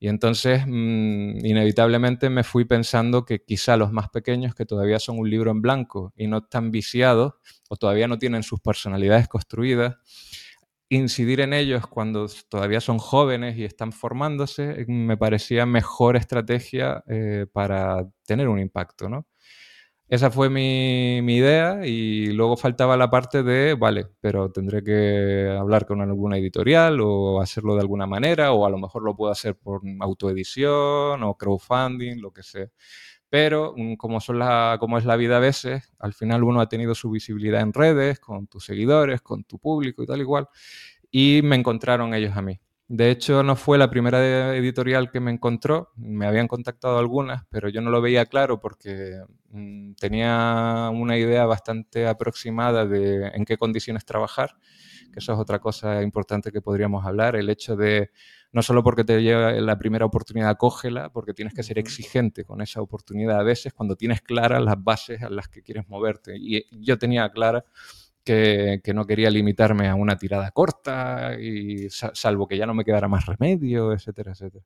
[0.00, 5.18] Y entonces, mm, inevitablemente me fui pensando que quizá los más pequeños, que todavía son
[5.18, 7.34] un libro en blanco y no están viciados,
[7.68, 9.96] o todavía no tienen sus personalidades construidas,
[10.90, 17.46] incidir en ellos cuando todavía son jóvenes y están formándose, me parecía mejor estrategia eh,
[17.52, 19.26] para tener un impacto, ¿no?
[20.08, 25.84] Esa fue mi, idea y luego faltaba la parte de, vale, pero tendré que hablar
[25.86, 29.56] con alguna editorial o hacerlo de alguna manera o a lo mejor lo puedo hacer
[29.56, 32.68] por autoedición o crowdfunding, lo que sea.
[33.30, 36.68] Pero mm, como, son la, como es la vida a veces, al final uno ha
[36.68, 40.48] tenido su visibilidad en redes, con tus seguidores, con tu público y tal igual,
[41.10, 42.60] y me encontraron ellos a mí.
[42.90, 47.68] De hecho, no fue la primera editorial que me encontró, me habían contactado algunas, pero
[47.68, 53.58] yo no lo veía claro porque mm, tenía una idea bastante aproximada de en qué
[53.58, 54.56] condiciones trabajar,
[55.18, 58.10] que eso es otra cosa importante que podríamos hablar, el hecho de
[58.52, 62.62] no solo porque te llega la primera oportunidad, cógela, porque tienes que ser exigente con
[62.62, 66.34] esa oportunidad a veces cuando tienes claras las bases a las que quieres moverte.
[66.36, 67.64] Y yo tenía clara
[68.24, 73.08] que, no quería limitarme a una tirada corta, y salvo que ya no me quedara
[73.08, 74.64] más remedio, etcétera, etcétera.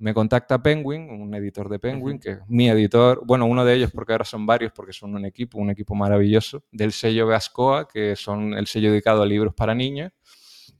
[0.00, 3.90] Me contacta Penguin, un editor de Penguin, que es mi editor, bueno, uno de ellos
[3.92, 8.16] porque ahora son varios, porque son un equipo, un equipo maravilloso, del sello Gascoa, que
[8.16, 10.10] son el sello dedicado a libros para niños.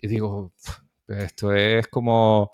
[0.01, 0.55] Y digo,
[1.07, 2.51] esto es como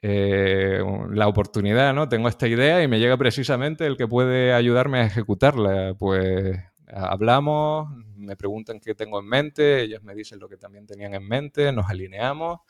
[0.00, 2.08] eh, la oportunidad, ¿no?
[2.08, 5.94] Tengo esta idea y me llega precisamente el que puede ayudarme a ejecutarla.
[5.98, 11.12] Pues hablamos, me preguntan qué tengo en mente, ellos me dicen lo que también tenían
[11.12, 12.60] en mente, nos alineamos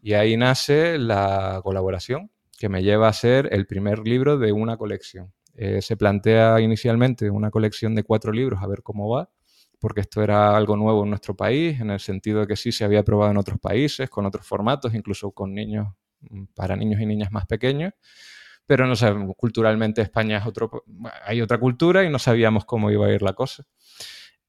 [0.00, 4.76] y ahí nace la colaboración que me lleva a ser el primer libro de una
[4.76, 5.32] colección.
[5.54, 9.30] Eh, se plantea inicialmente una colección de cuatro libros a ver cómo va,
[9.78, 12.84] porque esto era algo nuevo en nuestro país, en el sentido de que sí se
[12.84, 15.88] había probado en otros países, con otros formatos, incluso con niños,
[16.20, 17.92] mm, para niños y niñas más pequeños.
[18.66, 20.84] Pero no sé, culturalmente España es otro,
[21.24, 23.64] hay otra cultura y no sabíamos cómo iba a ir la cosa.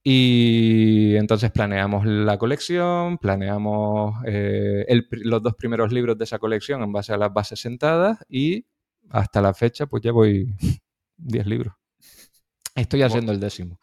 [0.09, 6.93] Y entonces planeamos la colección, planeamos eh, los dos primeros libros de esa colección en
[6.93, 8.65] base a las bases sentadas y
[9.09, 10.55] hasta la fecha pues ya voy
[11.17, 11.73] 10 libros.
[12.73, 13.81] Estoy haciendo el décimo.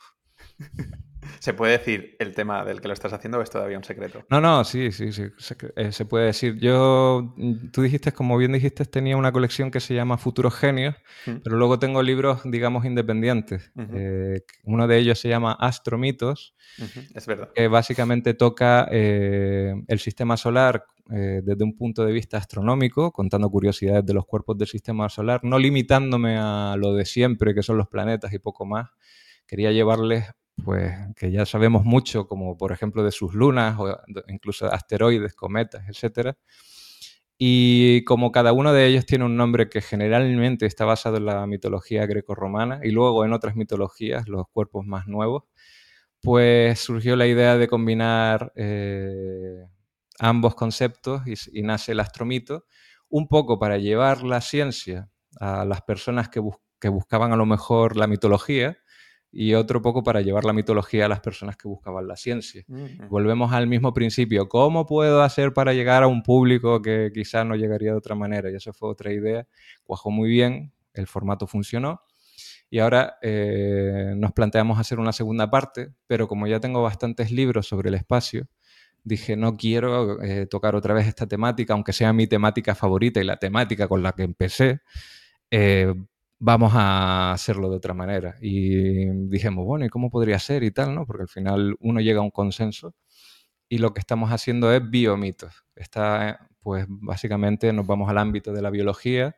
[1.44, 4.24] ¿Se puede decir el tema del que lo estás haciendo o es todavía un secreto?
[4.30, 6.58] No, no, sí, sí, sí, se, eh, puede decir.
[6.58, 10.94] Yo, mm, tú dijiste, como bien dijiste, tenía una colección que se llama Futuros Genios,
[11.26, 11.42] mm.
[11.44, 13.70] pero luego tengo libros, digamos, independientes.
[13.76, 16.54] Eh, uno de ellos se llama Astromitos,
[17.14, 17.50] es verdad.
[17.54, 24.06] que básicamente toca eh, el sistema solar desde un punto de vista astronómico, contando curiosidades
[24.06, 27.88] de los cuerpos del sistema solar, no limitándome a lo de siempre, que son los
[27.88, 28.88] planetas y poco más.
[29.46, 30.24] Quería llevarles
[30.62, 35.84] pues que ya sabemos mucho, como por ejemplo de sus lunas o incluso asteroides, cometas,
[35.88, 36.36] etc.
[37.38, 41.46] Y como cada uno de ellos tiene un nombre que generalmente está basado en la
[41.46, 45.44] mitología greco-romana y luego en otras mitologías, los cuerpos más nuevos,
[46.22, 49.66] pues surgió la idea de combinar eh,
[50.18, 52.66] ambos conceptos y, nace el astromito,
[53.08, 56.40] un poco para llevar la ciencia a las personas que,
[56.80, 58.78] que buscaban a lo mejor la mitología,
[59.36, 62.64] y otro poco para llevar la mitología a las personas que buscaban la ciencia.
[63.08, 67.56] Volvemos al mismo principio, ¿cómo puedo hacer para llegar a un público que quizás no
[67.56, 68.48] llegaría de otra manera?
[68.50, 69.46] Y esa fue otra idea,
[69.82, 72.02] cuajó muy bien, el formato funcionó.
[72.70, 77.66] Y ahora eh, nos planteamos hacer una segunda parte, pero como ya tengo bastantes libros
[77.66, 78.46] sobre el espacio,
[79.02, 83.24] dije, no quiero eh, tocar otra vez esta temática, aunque sea mi temática favorita y
[83.24, 84.80] la temática con la que empecé,
[85.50, 85.92] eh,
[86.38, 88.36] vamos a hacerlo de otra manera.
[88.40, 90.94] Y dijimos, bueno, ¿y cómo podría ser y tal?
[90.94, 91.06] ¿no?
[91.06, 92.94] Porque al final uno llega a un consenso
[93.68, 95.64] y lo que estamos haciendo es biomitos.
[95.76, 99.36] Está, pues básicamente nos vamos al ámbito de la biología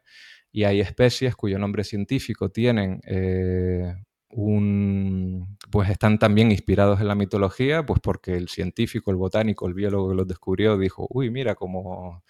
[0.52, 3.94] y hay especies cuyo nombre científico tienen eh,
[4.30, 9.74] un, pues están también inspirados en la mitología, pues porque el científico, el botánico, el
[9.74, 12.22] biólogo que los descubrió dijo, uy, mira, como,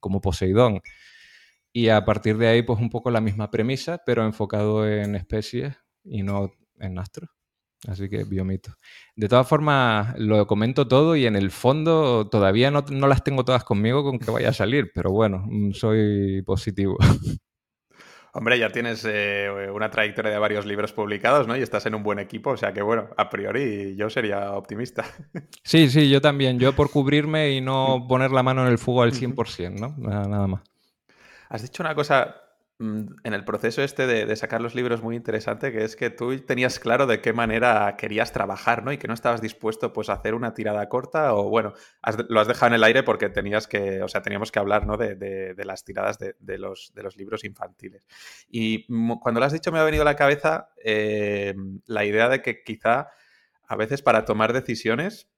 [0.00, 0.80] como Poseidón.
[1.72, 5.74] Y a partir de ahí, pues un poco la misma premisa, pero enfocado en especies
[6.04, 7.30] y no en astros.
[7.88, 8.74] Así que biomito.
[9.16, 13.44] De todas formas, lo comento todo y en el fondo todavía no, no, las tengo
[13.44, 16.96] todas conmigo con que vaya a salir, pero bueno, mm, soy positivo.
[18.34, 21.54] Hombre, ya tienes eh, una trayectoria de varios libros publicados, ¿no?
[21.54, 25.04] Y estás en un buen equipo, o sea que bueno, a priori yo sería optimista.
[25.64, 26.58] Sí, sí, yo también.
[26.58, 29.94] Yo por cubrirme y no poner la mano en el fuego al 100%, ¿no?
[29.98, 30.62] nada más.
[31.52, 32.34] Has dicho una cosa
[32.78, 36.34] mm, en el proceso este de, sacar los libros muy interesante, que es que tú
[36.40, 38.90] tenías claro de qué manera querías trabajar, ¿no?
[38.90, 41.74] Y que no estabas dispuesto pues a hacer una tirada corta o bueno,
[42.30, 44.96] lo has dejado en el aire porque tenías que, o sea, teníamos que hablar, ¿no?
[44.96, 48.06] De, las tiradas de, los, libros infantiles.
[48.48, 48.86] Y
[49.20, 52.62] cuando lo has dicho me ha venido a la cabeza eh, la idea de que
[52.64, 53.10] quizá
[53.68, 55.28] a veces para tomar decisiones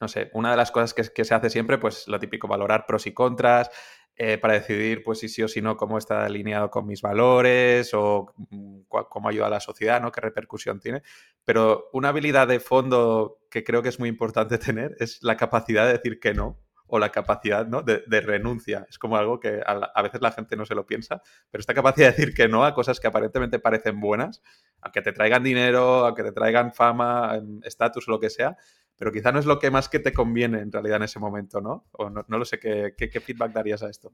[0.00, 2.84] no sé, una de las cosas que, que, se hace siempre, pues lo típico, valorar
[2.84, 3.70] pros y contras,
[4.16, 7.92] eh, para decidir pues si sí o si no cómo está alineado con mis valores
[7.94, 10.12] o mm, cómo ayuda a la sociedad, ¿no?
[10.12, 11.02] qué repercusión tiene.
[11.44, 15.86] Pero una habilidad de fondo que creo que es muy importante tener es la capacidad
[15.86, 17.82] de decir que no o la capacidad ¿no?
[17.82, 18.86] de, renuncia.
[18.88, 22.08] Es como algo que a, veces la gente no se lo piensa, pero esta capacidad
[22.08, 24.42] de decir que no a cosas que aparentemente parecen buenas,
[24.80, 28.56] aunque te traigan dinero, aunque te traigan fama, estatus o lo que sea,
[28.96, 31.60] pero quizá no es lo que más que te conviene en realidad en ese momento,
[31.60, 31.84] ¿no?
[31.92, 34.12] O no, lo sé, ¿qué, ¿qué, feedback darías a esto?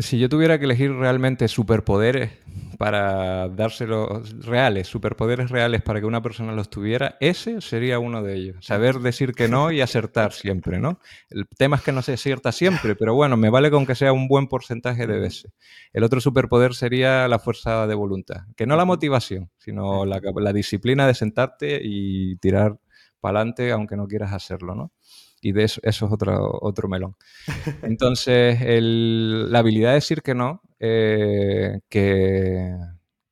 [0.00, 2.32] Si yo tuviera que elegir realmente superpoderes
[2.78, 8.34] para dárselos reales, superpoderes reales para que una persona los tuviera, ese sería uno de
[8.34, 8.64] ellos.
[8.64, 11.00] Saber decir que no y acertar siempre, ¿no?
[11.28, 14.12] El tema es que no se acierta siempre, pero bueno, me vale con que sea
[14.12, 15.52] un buen porcentaje de veces.
[15.92, 21.06] El otro superpoder sería la fuerza de voluntad, que no la motivación, sino la disciplina
[21.06, 22.78] de sentarte y tirar
[23.24, 24.92] para adelante aunque no quieras hacerlo, ¿no?
[25.40, 27.16] Y de eso, eso es otro, otro melón.
[27.82, 32.76] Entonces, la habilidad de decir que no, eh, que,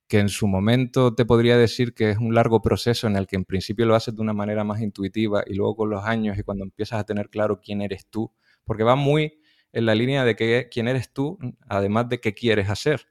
[0.09, 3.37] que en su momento te podría decir que es un largo proceso en el que
[3.37, 6.43] en principio lo haces de una manera más intuitiva y luego con los años y
[6.43, 8.33] cuando empiezas a tener claro quién eres tú,
[8.65, 9.41] porque va muy
[9.73, 13.09] en la línea de que, quién eres tú, además de qué quieres hacer,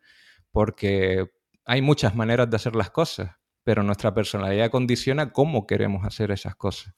[0.52, 1.30] porque
[1.63, 6.56] hay muchas maneras de hacer las cosas, pero nuestra personalidad condiciona cómo queremos hacer esas
[6.56, 6.93] cosas.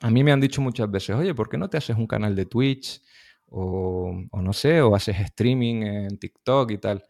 [0.00, 2.34] A mí me han dicho muchas veces, oye, ¿por qué no te haces un canal
[2.34, 3.02] de Twitch?
[3.46, 7.04] O, no sé, o haces streaming en TikTok y tal.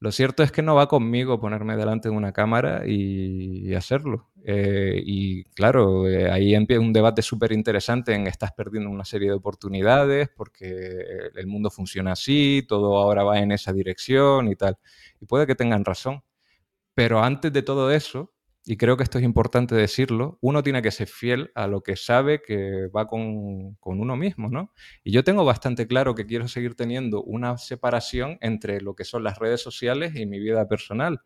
[0.00, 4.30] Lo cierto es que no va conmigo ponerme delante de una cámara y, hacerlo.
[4.44, 9.28] Eh, y claro, eh, ahí empieza un debate súper interesante en estás perdiendo una serie
[9.28, 14.78] de oportunidades porque el mundo funciona así, todo ahora va en esa dirección y tal.
[15.20, 16.22] Y puede que tengan razón.
[16.96, 18.32] Pero antes de todo eso,
[18.64, 21.94] y creo que esto es importante decirlo, uno tiene que ser fiel a lo que
[21.94, 24.72] sabe que va con, uno mismo, ¿no?
[25.04, 29.24] Y yo tengo bastante claro que quiero seguir teniendo una separación entre lo que son
[29.24, 31.20] las redes sociales y mi vida personal.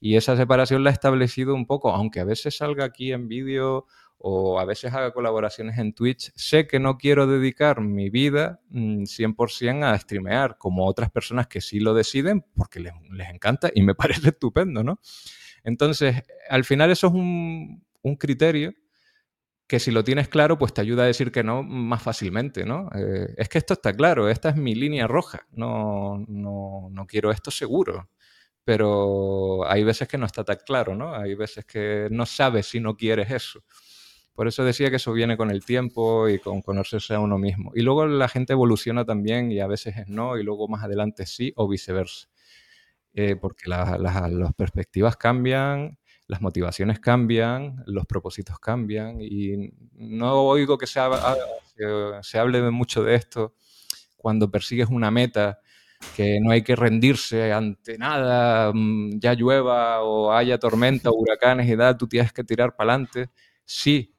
[0.00, 3.84] Y esa separación la he establecido un poco, aunque a veces salga aquí en vídeo
[4.22, 9.78] o a veces haga colaboraciones en Twitch, sé que no quiero dedicar mi vida 100%
[9.78, 12.92] mm, a streamear, como otras personas que sí lo deciden porque les,
[13.30, 15.00] encanta y me parece estupendo, ¿no?
[15.64, 17.82] Entonces, al final eso es un,
[18.18, 18.74] criterio
[19.66, 22.90] que si lo tienes claro, pues te ayuda a decir que no más fácilmente, ¿no?
[22.94, 27.30] Eh, es que esto está claro, esta es mi línea roja, no, no, no, quiero
[27.30, 28.10] esto seguro,
[28.64, 31.14] pero hay veces que no está tan claro, ¿no?
[31.14, 33.64] Hay veces que no sabes si no quieres eso.
[34.40, 37.72] Por eso decía que eso viene con el tiempo y con conocerse a uno mismo.
[37.74, 41.26] Y luego la gente evoluciona también y a veces es no y luego más adelante
[41.26, 42.26] sí o viceversa.
[43.12, 50.86] Eh, porque las perspectivas cambian, las motivaciones cambian, los propósitos cambian y no oigo que
[50.86, 51.00] se,
[52.22, 53.52] se, hable mucho de esto
[54.16, 55.60] cuando persigues una meta,
[56.16, 61.76] que no hay que rendirse ante nada, mm, ya llueva o haya tormenta, huracanes y
[61.76, 63.28] tal, tú tienes que tirar para adelante.
[63.66, 64.14] Sí,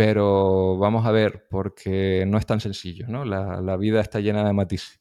[0.00, 3.26] pero vamos a ver, porque no es tan sencillo, ¿no?
[3.26, 4.98] La, la vida está llena de matices.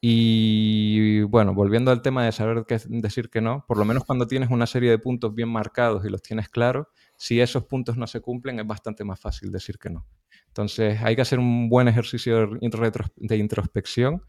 [0.00, 4.50] Y bueno, volviendo al tema de saber decir que no, por lo menos cuando tienes
[4.50, 8.20] una serie de puntos bien marcados y los tienes claros, si esos puntos no se
[8.20, 10.08] cumplen es bastante más fácil decir que no.
[10.48, 14.24] Entonces hay que hacer un buen ejercicio de introspección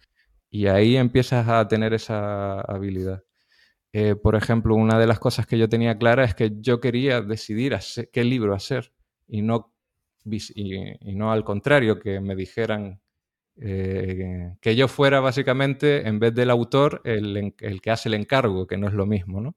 [0.51, 3.23] y ahí empiezas a tener esa habilidad.
[3.93, 7.21] Eh, por ejemplo, una de las cosas que yo tenía clara es que yo quería
[7.21, 7.75] decidir
[8.13, 8.91] qué libro hacer
[9.27, 9.73] y no,
[10.25, 13.01] y no al contrario, que me dijeran
[13.57, 18.77] eh, que yo fuera básicamente, en vez del autor, el, que hace el encargo, que
[18.77, 19.55] no es lo mismo, ¿no?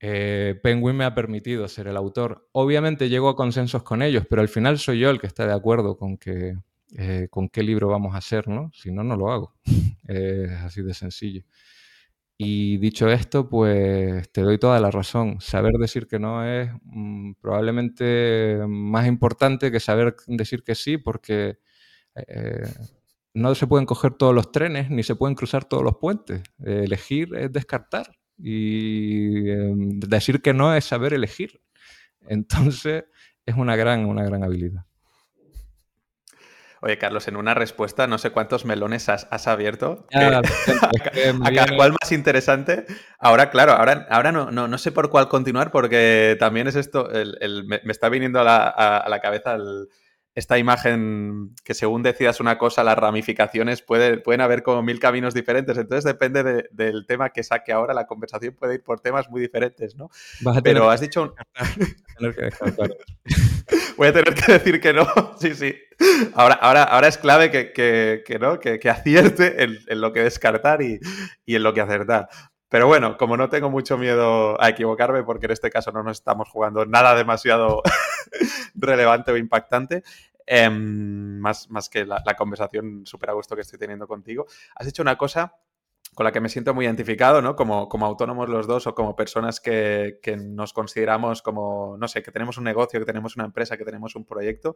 [0.00, 2.48] Eh, Penguin me ha permitido ser el autor.
[2.52, 5.54] Obviamente llego a consensos con ellos, pero al final soy yo el que está de
[5.54, 6.56] acuerdo con, que,
[6.96, 8.70] eh, con qué libro vamos a hacer, ¿no?
[8.74, 9.54] Si no, no lo hago.
[10.64, 11.44] así de sencillo.
[12.36, 15.40] Y dicho esto, pues te doy toda la razón.
[15.40, 21.58] Saber decir que no es mm, probablemente más importante que saber decir que sí, porque
[22.16, 22.62] eh,
[23.34, 26.42] no se pueden coger todos los trenes ni se pueden cruzar todos los puentes.
[26.64, 31.60] elegir es descartar y em, decir que no es saber elegir.
[32.28, 33.04] Entonces
[33.46, 34.84] es una gran, una gran habilidad.
[36.84, 40.06] Oye, Carlos, en una respuesta, no sé cuántos melones has, abierto.
[40.12, 40.42] a,
[41.76, 42.84] cual más interesante.
[43.18, 47.08] Ahora, claro, ahora, ahora no, no, sé por cuál continuar porque también es esto,
[47.66, 49.88] me, está viniendo a la, a la cabeza el,
[50.34, 55.78] esta imagen que según decidas una cosa, las ramificaciones pueden haber como mil caminos diferentes.
[55.78, 59.94] Entonces depende del tema que saque ahora, la conversación puede ir por temas muy diferentes,
[59.96, 60.10] ¿no?
[60.62, 61.34] Pero has dicho...
[63.96, 65.06] Voy a tener que decir que no,
[65.40, 65.74] sí, sí.
[66.34, 68.58] Ahora, ahora, ahora es clave que, ¿no?
[68.58, 71.00] que, acierte en, lo que descartar y,
[71.46, 72.28] y en lo que acertar.
[72.74, 76.18] Pero bueno, como no tengo mucho miedo a equivocarme, porque en este caso no nos
[76.18, 77.82] estamos jugando nada demasiado
[78.74, 80.02] relevante o impactante,
[80.44, 85.02] em, más, más que la, conversación súper a gusto que estoy teniendo contigo, has hecho
[85.02, 85.54] una cosa
[86.14, 87.56] con la que me siento muy identificado, ¿no?
[87.56, 92.32] Como, como autónomos los dos o como personas que, nos consideramos como, no sé, que
[92.32, 94.74] tenemos un negocio, que tenemos una empresa, que tenemos un proyecto,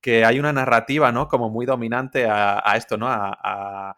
[0.00, 1.28] que hay una narrativa, ¿no?
[1.28, 3.06] Como muy dominante a, esto, ¿no?
[3.08, 3.96] a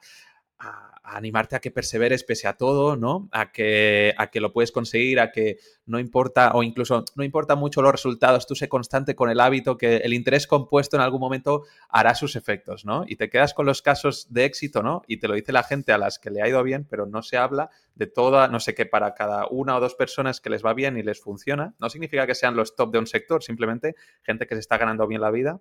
[1.16, 3.28] animarte a que perseveres pese a todo, ¿no?
[3.32, 7.56] A que, a que lo puedes conseguir, a que no importa, o incluso no importa
[7.56, 11.20] mucho los resultados, tú sé constante con el hábito, que el interés compuesto en algún
[11.20, 13.04] momento hará sus efectos, ¿no?
[13.06, 15.02] Y te quedas con los casos de éxito, ¿no?
[15.06, 17.22] Y te lo dice la gente a las que le ha ido bien, pero no
[17.22, 20.64] se habla de toda, no sé qué, para cada una o dos personas que les
[20.64, 23.94] va bien y les funciona, no significa que sean los top de un sector, simplemente
[24.22, 25.60] gente que se está ganando bien la vida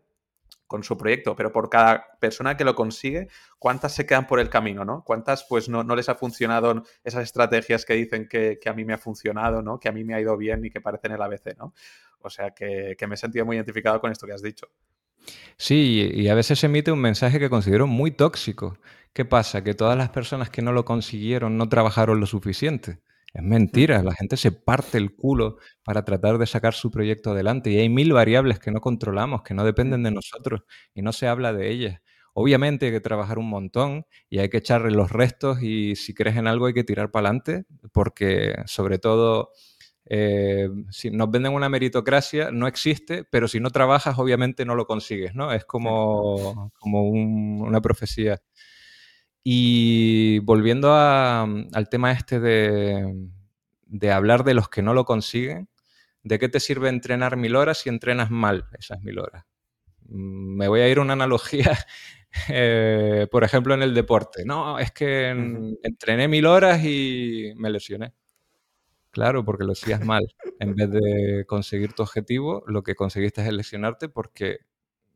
[0.70, 4.51] con su proyecto, pero por cada persona que lo consigue, ¿cuántas se quedan por el
[4.51, 5.03] camino, no?
[5.03, 8.99] ¿Cuántas pues no, les ha funcionado esas estrategias que dicen que, a mí me ha
[8.99, 9.80] funcionado, ¿no?
[9.80, 11.74] Que a mí me ha ido bien y que parecen el ABC, ¿no?
[12.20, 14.67] O sea que, me he sentido muy identificado con esto que has dicho.
[15.57, 18.78] Sí, y a veces se emite un mensaje que considero muy tóxico.
[19.11, 19.63] ¿Qué pasa?
[19.63, 22.99] Que todas las personas que no lo consiguieron no trabajaron lo suficiente.
[23.34, 27.70] Es mentira, la gente se parte el culo para tratar de sacar su proyecto adelante
[27.70, 30.62] y hay mil variables que no controlamos, que no dependen de nosotros
[30.96, 32.02] y no se habla de ellas.
[32.34, 36.38] Obviamente hay que trabajar un montón y hay que echarle los restos y si crees
[36.38, 39.52] en algo hay que tirar para adelante porque sobre todo
[40.06, 44.86] eh, si nos venden una meritocracia no existe, pero si no trabajas obviamente no lo
[44.88, 45.52] consigues, ¿no?
[45.54, 48.42] Es como, como una profecía.
[49.44, 55.70] Y volviendo al tema este de, hablar de los que no lo consiguen,
[56.24, 59.46] ¿de qué te sirve entrenar mil horas si entrenas mal esas mil horas?
[60.08, 61.78] Mm, me voy a ir a una analogía,
[62.50, 64.44] eh, por ejemplo, en el deporte.
[64.46, 65.30] No, es que
[65.84, 68.14] entrené mil horas y me lesioné.
[69.12, 70.24] Claro, porque lo hacías mal.
[70.60, 74.60] En vez de conseguir tu objetivo, lo que conseguiste es lesionarte porque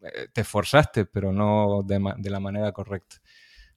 [0.01, 3.17] eh, te esforzaste, pero no de la manera correcta.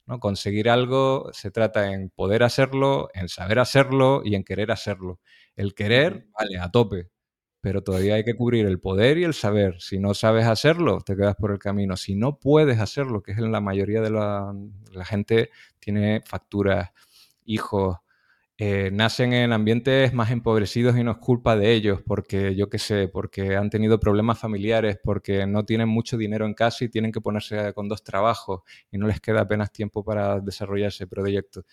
[0.07, 0.21] ¿No?
[0.21, 5.21] Conseguir algo se trata en poder hacerlo, en saber hacerlo y en querer hacerlo.
[5.57, 7.09] El querer, vale, a tope,
[7.61, 9.81] pero todavía hay que cubrir el poder y el saber.
[9.81, 11.97] Si no sabes hacerlo, te quedas por el camino.
[11.97, 14.55] Si no puedes hacerlo, que es en la mayoría de la,
[14.93, 15.51] la gente,
[15.81, 16.91] tiene facturas,
[17.45, 17.99] hijos,
[18.59, 22.79] eh, nacen en ambientes más empobrecidos y no es culpa de ellos, porque yo qué
[22.79, 27.13] sé, porque han tenido problemas familiares, porque no tienen mucho dinero en casa y tienen
[27.13, 31.65] que ponerse con dos trabajos y no les queda apenas tiempo para desarrollar ese proyecto.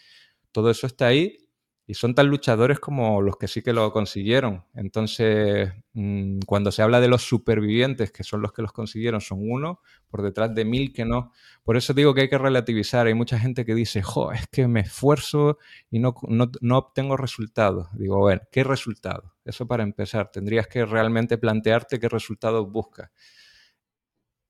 [0.52, 1.43] Todo eso está ahí
[1.86, 4.64] y son tan luchadores como los que sí que lo consiguieron.
[4.74, 9.40] Entonces, mm, cuando se habla de los supervivientes, que son los que los consiguieron, son
[9.42, 11.32] uno por detrás de mil que no.
[11.64, 13.08] Por eso digo que hay que relativizar.
[13.08, 15.58] Hay mucha gente que dice, jo, es que me esfuerzo
[15.92, 17.88] y no, no, obtengo resultados.
[17.94, 19.34] Digo, bueno, ¿qué resultado?
[19.44, 20.32] Eso para empezar.
[20.32, 23.12] Tendrías que realmente plantearte qué resultados buscas.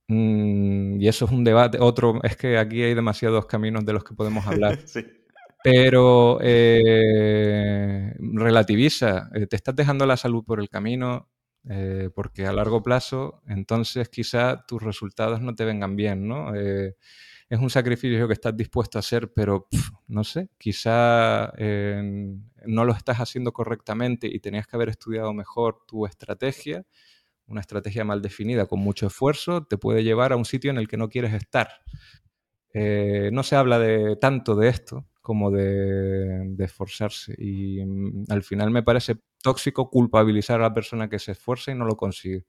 [0.07, 1.79] Mm, y eso es un debate.
[1.81, 4.77] Otro, es que aquí hay demasiados caminos de los que podemos hablar.
[4.85, 5.03] sí.
[5.63, 11.29] Pero eh, relativiza, eh, te estás dejando la salud por el camino,
[11.69, 16.53] eh, porque a largo plazo, entonces quizá tus resultados no te vengan bien, ¿no?
[16.53, 19.67] es un sacrificio que estás dispuesto a hacer, pero
[20.07, 21.53] no sé, quizá
[22.65, 26.83] no lo estás haciendo correctamente y tenías que haber estudiado mejor tu estrategia.
[27.45, 30.87] Una estrategia mal definida con mucho esfuerzo te puede llevar a un sitio en el
[30.87, 31.69] que no quieres estar.
[32.73, 37.33] no se habla de tanto de esto, como de, esforzarse.
[37.39, 41.75] Y mm, al final me parece tóxico culpabilizar a la persona que se esfuerza y
[41.75, 42.45] no lo consigue.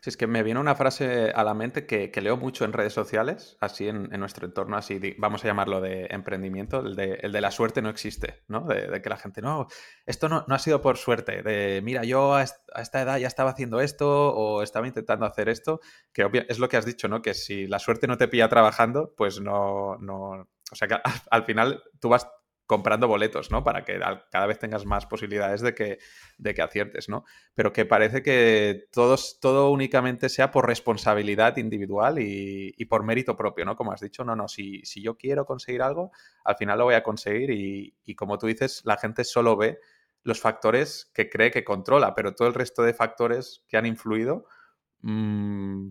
[0.00, 2.92] Si es que me viene una frase a la mente que, leo mucho en redes
[2.92, 7.40] sociales, así en, nuestro entorno, así vamos a llamarlo de emprendimiento, el de, el de
[7.40, 8.66] la suerte no existe, ¿no?
[8.66, 9.66] De, que la gente, no,
[10.06, 13.50] esto no, no, ha sido por suerte, de mira, yo a esta edad ya estaba
[13.50, 15.80] haciendo esto o estaba intentando hacer esto,
[16.12, 17.20] que es lo que has dicho, ¿no?
[17.20, 20.96] Que si la suerte no te pilla trabajando, pues no, no, o sea que
[21.30, 22.28] al final tú vas
[22.70, 23.64] comprando boletos, ¿no?
[23.64, 23.98] Para que
[24.30, 25.98] cada vez tengas más posibilidades de que,
[26.38, 27.24] de que aciertes, ¿no?
[27.56, 33.74] Pero que parece que todo únicamente sea por responsabilidad individual y, por mérito propio, ¿no?
[33.74, 36.12] Como has dicho, no, no, si, si, yo quiero conseguir algo,
[36.44, 39.80] al final lo voy a conseguir y, y como tú dices, la gente solo ve
[40.22, 44.46] los factores que cree que controla, pero todo el resto de factores que han influido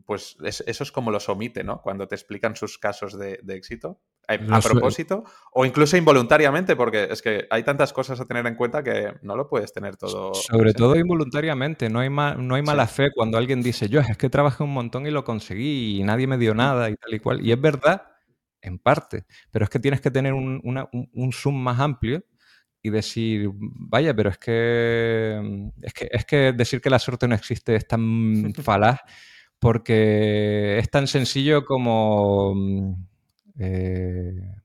[0.05, 1.81] pues eso es como los omite, ¿no?
[1.81, 7.21] Cuando te explican sus casos de, éxito, eh, a, propósito, o incluso involuntariamente, porque es
[7.21, 10.33] que hay tantas cosas a tener en cuenta que no lo puedes tener todo.
[10.35, 14.29] Sobre todo involuntariamente, no hay, no hay mala fe cuando alguien dice, yo es que
[14.29, 16.57] trabajé un montón y lo conseguí y nadie me dio mm.
[16.57, 17.45] nada y tal y cual.
[17.45, 18.03] Y es verdad,
[18.61, 22.23] en parte, pero es que tienes que tener un, un zoom más amplio
[22.81, 27.27] y decir, vaya, pero es que, mm, es que, es que decir que la suerte
[27.27, 28.99] no existe es tan falaz
[29.59, 32.53] porque es tan sencillo como...
[32.55, 32.93] Mm,
[33.59, 34.59] eh,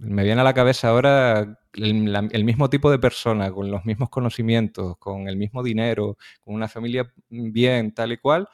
[0.00, 4.96] me viene a la cabeza ahora el, mismo tipo de persona, con los mismos conocimientos,
[4.98, 8.48] con el mismo dinero, con una familia bien, tal y cual,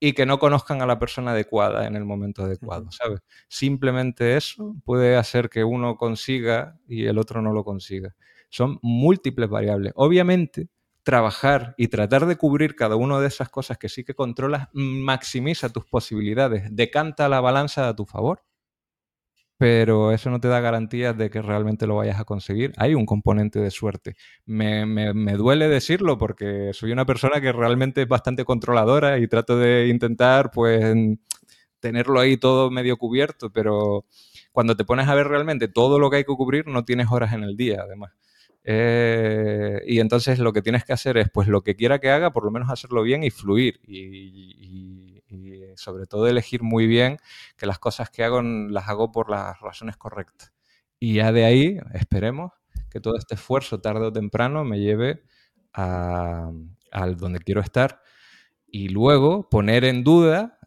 [0.00, 3.20] y que no conozcan a la persona adecuada en el momento adecuado, ¿sabes?
[3.48, 8.14] Simplemente eso puede hacer que uno consiga y el otro no lo consiga.
[8.48, 9.92] Son múltiples variables.
[9.96, 10.68] Obviamente,
[11.02, 15.70] trabajar y tratar de cubrir cada una de esas cosas que sí que controlas maximiza
[15.70, 18.42] tus posibilidades, decanta la balanza a tu favor
[19.58, 22.72] pero eso no te da garantías de que realmente lo vayas a conseguir.
[22.76, 24.14] Hay un componente de suerte.
[24.46, 24.84] Me,
[25.36, 30.52] duele decirlo porque soy una persona que realmente es bastante controladora y trato de intentar,
[30.52, 30.94] pues,
[31.80, 34.06] tenerlo ahí todo medio cubierto, pero
[34.52, 37.32] cuando te pones a ver realmente todo lo que hay que cubrir, no tienes horas
[37.32, 38.12] en el día, además.
[38.64, 42.32] Eh, y entonces lo que tienes que hacer es, pues lo que quiera que haga,
[42.32, 43.80] por lo menos hacerlo bien y fluir.
[43.86, 45.08] y
[45.78, 47.18] sobre todo elegir muy bien
[47.56, 50.52] que las cosas que hago las hago por las razones correctas.
[50.98, 52.52] Y ya de ahí esperemos
[52.90, 55.22] que todo este esfuerzo tarde o temprano me lleve
[55.72, 56.50] a,
[57.16, 58.02] donde quiero estar
[58.70, 60.58] y luego poner en duda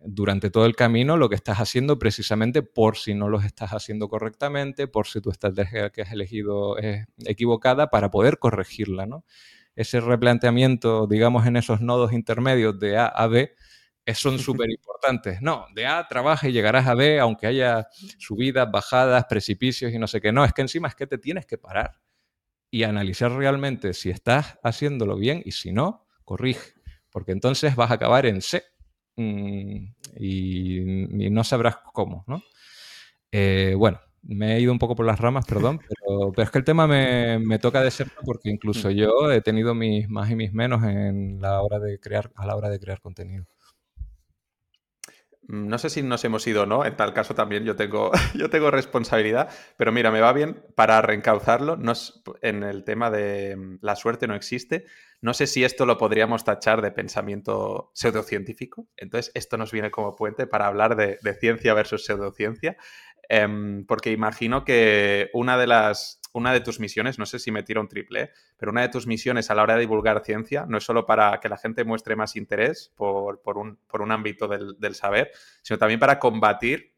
[0.00, 4.08] durante todo el camino lo que estás haciendo precisamente por si no lo estás haciendo
[4.08, 9.24] correctamente, por si tu estrategia que has elegido es equivocada para poder corregirla, ¿no?
[9.74, 13.54] ese replanteamiento, digamos, en esos nodos intermedios de A a B,
[14.14, 15.40] son súper importantes.
[15.40, 17.88] No, de A trabaja y llegarás a B, aunque haya
[18.18, 20.32] subidas, bajadas, precipicios y no sé qué.
[20.32, 22.00] No, es que encima es que te tienes que parar
[22.70, 26.74] y analizar realmente si estás haciéndolo bien y si no, corrige,
[27.12, 28.64] porque entonces vas a acabar en C
[29.16, 29.86] mm,
[30.18, 30.80] y,
[31.30, 32.42] no sabrás cómo, ¿no?
[33.30, 36.64] Eh, bueno, me he ido un poco por las ramas, perdón, pero, es que el
[36.64, 38.92] tema me, toca de cerca porque incluso mm.
[38.92, 42.56] yo he tenido mis más y mis menos en la hora de crear, a la
[42.56, 43.46] hora de crear contenido.
[45.48, 48.10] Mm, no sé si nos hemos ido o no, en tal caso también yo tengo,
[48.34, 51.78] yo tengo responsabilidad, pero mira, me va bien para reencauzarlo
[52.42, 54.86] en el tema de la suerte no existe.
[55.22, 60.14] No sé si esto lo podríamos tachar de pensamiento pseudocientífico, entonces esto nos viene como
[60.14, 62.76] puente para hablar de, ciencia versus pseudociencia.
[63.28, 67.62] Em, porque imagino que una de las una de tus misiones, no sé si me
[67.62, 70.78] tiro un triple, pero una de tus misiones a la hora de divulgar ciencia no
[70.78, 73.78] es solo para que la gente muestre más interés por, un,
[74.10, 75.30] ámbito del, saber,
[75.62, 76.94] sino también para combatir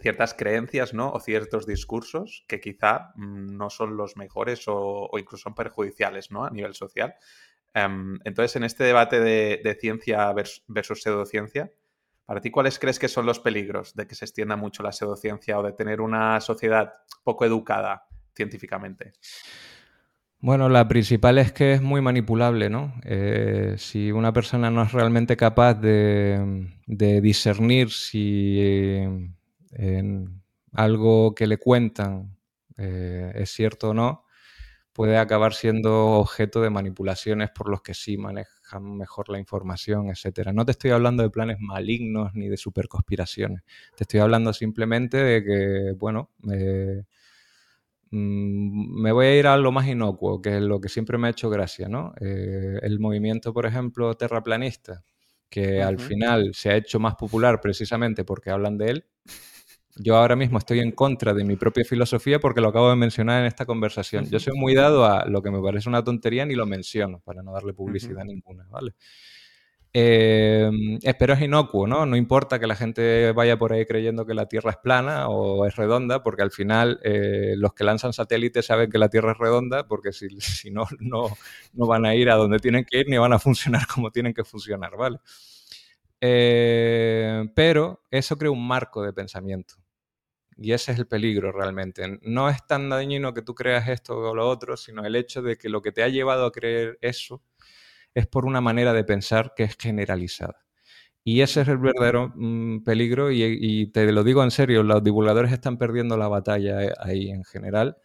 [0.00, 1.10] ciertas creencias ¿no?
[1.10, 6.44] o ciertos discursos que quizá mm, no son los mejores o, incluso son perjudiciales ¿no?
[6.44, 7.14] a nivel social.
[7.74, 11.70] Em, entonces, en este debate de, ciencia versus pseudociencia,
[12.26, 15.58] para ti, ¿cuáles crees que son los peligros de que se extienda mucho la pseudociencia
[15.58, 16.92] o de tener una sociedad
[17.24, 19.12] poco educada científicamente?
[20.38, 22.94] Bueno, la principal es que es muy manipulable, ¿no?
[23.04, 28.98] Eh, si una persona no es realmente capaz de, discernir si
[30.72, 32.36] algo que le cuentan
[32.76, 34.24] eh, es cierto o no,
[35.00, 40.52] puede acabar siendo objeto de manipulaciones por los que sí manejan mejor la información, etcétera.
[40.52, 43.62] No te estoy hablando de planes malignos ni de superconspiraciones.
[43.96, 47.04] Te estoy hablando simplemente de que, bueno, eh,
[48.10, 51.28] mm, me voy a ir a lo más inocuo, que es lo que siempre me
[51.28, 52.12] ha hecho gracia, ¿no?
[52.20, 55.02] Eh, el movimiento, por ejemplo, terraplanista,
[55.48, 59.06] que al final se ha hecho más popular precisamente porque hablan de él,
[59.96, 63.40] yo ahora mismo estoy en contra de mi propia filosofía porque lo acabo de mencionar
[63.40, 64.26] en esta conversación.
[64.30, 67.42] Yo soy muy dado a lo que me parece una tontería ni lo menciono para
[67.42, 68.94] no darle publicidad ninguna, ¿vale?
[69.92, 72.06] Em, pero es inocuo, ¿no?
[72.06, 75.66] No importa que la gente vaya por ahí creyendo que la Tierra es plana o
[75.66, 79.38] es redonda, porque al final eh, los que lanzan satélites saben que la Tierra es
[79.38, 81.36] redonda, porque si, si no, no,
[81.72, 84.32] no van a ir a donde tienen que ir ni van a funcionar como tienen
[84.32, 85.18] que funcionar, ¿vale?
[86.20, 89.74] Eh, pero eso crea un marco de pensamiento.
[90.56, 92.18] Y ese es el peligro realmente.
[92.22, 95.56] No es tan dañino que tú creas esto o lo otro, sino el hecho de
[95.56, 97.42] que lo que te ha llevado a creer eso
[98.14, 100.66] es por una manera de pensar que es generalizada.
[101.24, 105.52] Y ese es el verdadero mm, peligro y, te lo digo en serio, los divulgadores
[105.52, 107.98] están perdiendo la batalla eh, ahí en general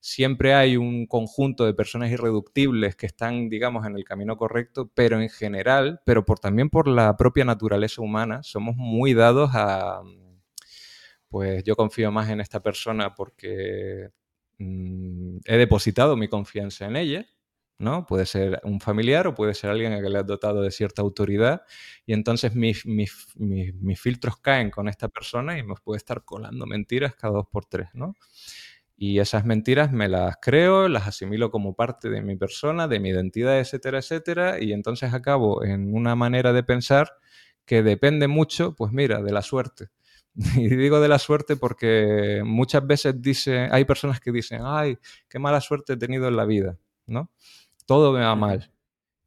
[0.00, 5.20] siempre hay un conjunto de personas irreductibles que están, digamos, en el camino correcto, pero
[5.20, 10.02] en general, pero también por la propia naturaleza humana, somos muy dados a,
[11.28, 14.10] pues yo confío más en esta persona porque
[14.58, 17.26] mm, he depositado mi confianza en ella,
[17.78, 18.06] ¿no?
[18.06, 21.02] Puede ser un familiar o puede ser alguien a que le has dotado de cierta
[21.02, 21.62] autoridad
[22.06, 26.66] y entonces mis, mis, mis filtros caen con esta persona y me puede estar colando
[26.66, 28.14] mentiras cada dos por tres, ¿no?
[29.00, 33.10] Y esas mentiras me las creo, las asimilo como parte de mi persona, de mi
[33.10, 37.12] identidad, etcétera, etcétera, y entonces acabo en una manera de pensar
[37.64, 39.90] que depende mucho, pues mira, de la suerte.
[40.56, 45.38] Y digo de la suerte porque muchas veces dice, hay personas que dicen, ay, qué
[45.38, 46.76] mala suerte he tenido en la vida,
[47.06, 47.30] ¿no?
[47.86, 48.72] Todo me va mal.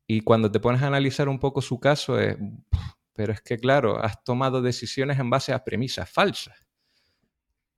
[0.07, 2.37] Y cuando te pones a analizar un poco su caso, es,
[3.13, 6.55] pero es que, claro, has tomado decisiones en base a premisas falsas.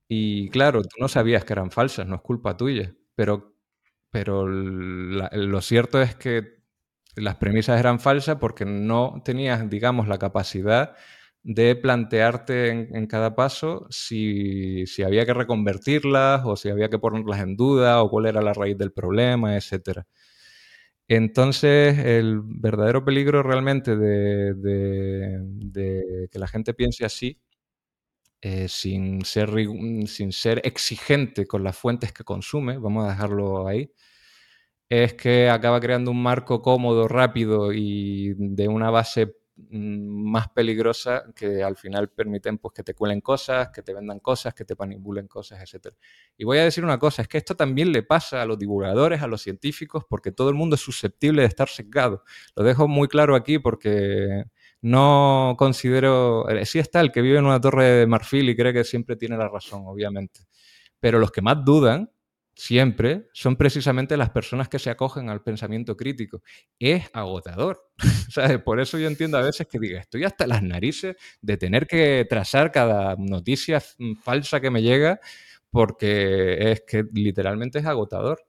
[0.08, 3.56] Y claro, tú no sabías que eran falsas, no es culpa tuya, pero,
[4.10, 6.62] pero lo cierto es que
[7.16, 10.96] las premisas eran falsas porque no tenías, digamos, la capacidad
[11.42, 17.40] de plantearte en, cada paso si, si, había que reconvertirlas o si había que ponerlas
[17.40, 20.04] en duda o cuál era la raíz del problema, etc.
[21.08, 27.40] Entonces, el verdadero peligro realmente de, de, que la gente piense así,
[28.44, 29.50] eh, sin, ser,
[30.06, 33.90] sin ser exigente con las fuentes que consume, vamos a dejarlo ahí,
[34.88, 41.26] es que acaba creando un marco cómodo, rápido y de una base Mm, más peligrosa
[41.34, 44.74] que al final permiten pues, que te cuelen cosas, que te vendan cosas, que te
[44.76, 45.94] manipulen cosas, etc.
[46.36, 49.22] Y voy a decir una cosa, es que esto también le pasa a los divulgadores,
[49.22, 52.24] a los científicos, porque todo el mundo es susceptible de estar sesgado.
[52.56, 54.44] Lo dejo muy claro aquí porque
[54.84, 56.46] no considero...
[56.50, 59.16] Eh, sí está el que vive en una torre de marfil y cree que siempre
[59.16, 60.40] tiene la razón, obviamente.
[61.00, 62.10] Pero los que más dudan
[62.54, 66.42] siempre son precisamente las personas que se acogen al pensamiento crítico.
[66.78, 67.90] Es agotador.
[68.66, 72.26] Por eso yo entiendo a veces que diga, estoy hasta las narices de tener que
[72.28, 73.82] trazar cada noticia
[74.22, 75.18] falsa que me llega
[75.70, 78.44] porque es que literalmente es agotador.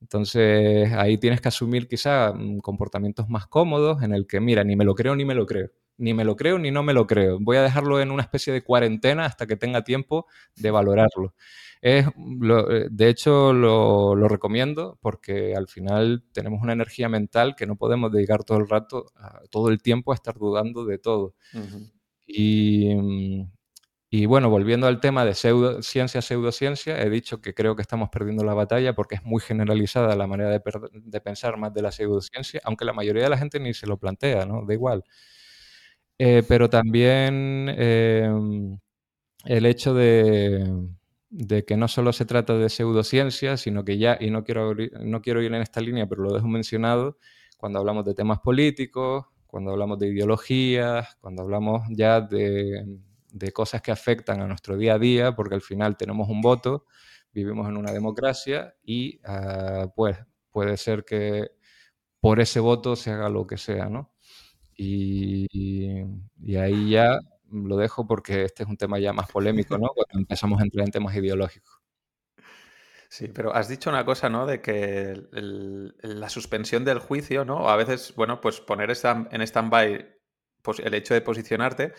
[0.00, 4.76] Entonces ahí tienes que asumir quizá mm, comportamientos más cómodos en el que, mira, ni
[4.76, 5.70] me lo creo ni me lo creo.
[5.98, 7.38] Ni me lo creo ni no me lo creo.
[7.40, 10.26] Voy a dejarlo en una especie de cuarentena hasta que tenga tiempo
[10.56, 11.34] de valorarlo.
[11.82, 17.76] Es, eh, de hecho, lo, recomiendo porque al final tenemos una energía mental que no
[17.76, 19.06] podemos dedicar todo el rato,
[19.50, 21.34] todo el tiempo a estar dudando de todo.
[22.26, 22.94] y,
[24.12, 28.42] y, bueno, volviendo al tema de pseudociencia, pseudociencia, he dicho que creo que estamos perdiendo
[28.44, 32.84] la batalla porque es muy generalizada la manera de, pensar más de la pseudociencia, aunque
[32.84, 34.64] la mayoría de la gente ni se lo plantea, ¿no?
[34.66, 35.04] Da igual.
[36.18, 38.78] Eh, pero también em,
[39.44, 44.44] el hecho de que no solo se trata de pseudociencia, sino que ya, y no
[44.44, 47.18] quiero, no quiero ir en esta línea, pero lo dejo mencionado,
[47.56, 52.84] cuando hablamos de temas políticos, cuando hablamos de ideologías, cuando hablamos ya de,
[53.52, 56.86] cosas que afectan a nuestro día a día, porque al final tenemos un voto,
[57.32, 60.18] vivimos en una democracia y ah, pues
[60.50, 61.52] puede ser que
[62.20, 64.12] por ese voto se haga lo que sea, ¿no?
[64.82, 67.18] y ahí ya
[67.50, 69.88] lo dejo porque este es un tema ya más polémico, ¿no?
[69.88, 71.80] Cuando empezamos a entrar en temas ideológicos.
[73.08, 74.46] Sí, pero has dicho una cosa, ¿no?
[74.46, 77.68] De que la suspensión del juicio, ¿no?
[77.68, 80.16] A veces, bueno, pues poner en stand-by
[80.62, 81.92] pues, el hecho de posicionarte,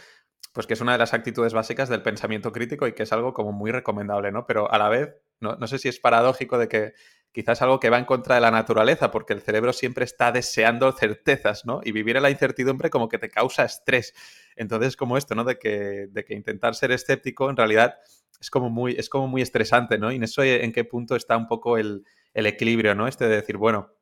[0.54, 3.34] pues que es una de las actitudes básicas del pensamiento crítico y que es algo
[3.34, 4.46] como muy recomendable, ¿no?
[4.46, 6.94] Pero a la vez, no, no sé si es paradójico de que
[7.32, 10.92] quizás algo que va en contra de la naturaleza, porque el cerebro siempre está deseando
[10.92, 11.82] certezas, ¿no?
[11.84, 14.14] Y vivir en la incertidumbre como que te causa estrés.
[14.56, 15.44] Entonces, como esto, ¿no?
[15.44, 17.96] De que, de que intentar ser escéptico en realidad
[18.42, 20.12] es como muy, es como muy estresante, ¿no?
[20.12, 23.08] Y en eso en qué punto está un poco el, equilibrio, ¿no?
[23.08, 23.94] Este de decir, bueno,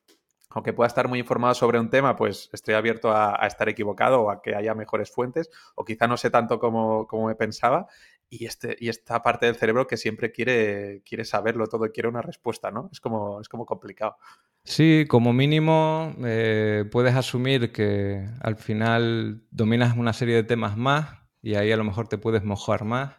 [0.50, 4.30] aunque pueda estar muy informado sobre un tema, pues estoy abierto a, estar equivocado o
[4.30, 7.86] a que haya mejores fuentes, o quizá no sé tanto como, como me pensaba,
[8.28, 12.08] y, este, y esta parte del cerebro que siempre quiere, quiere saberlo todo y quiere
[12.08, 12.88] una respuesta, ¿no?
[12.92, 14.16] Es como, es como complicado.
[14.64, 21.18] Sí, como mínimo eh, puedes asumir que al final dominas una serie de temas más
[21.42, 23.14] y ahí a lo mejor te puedes mojar más.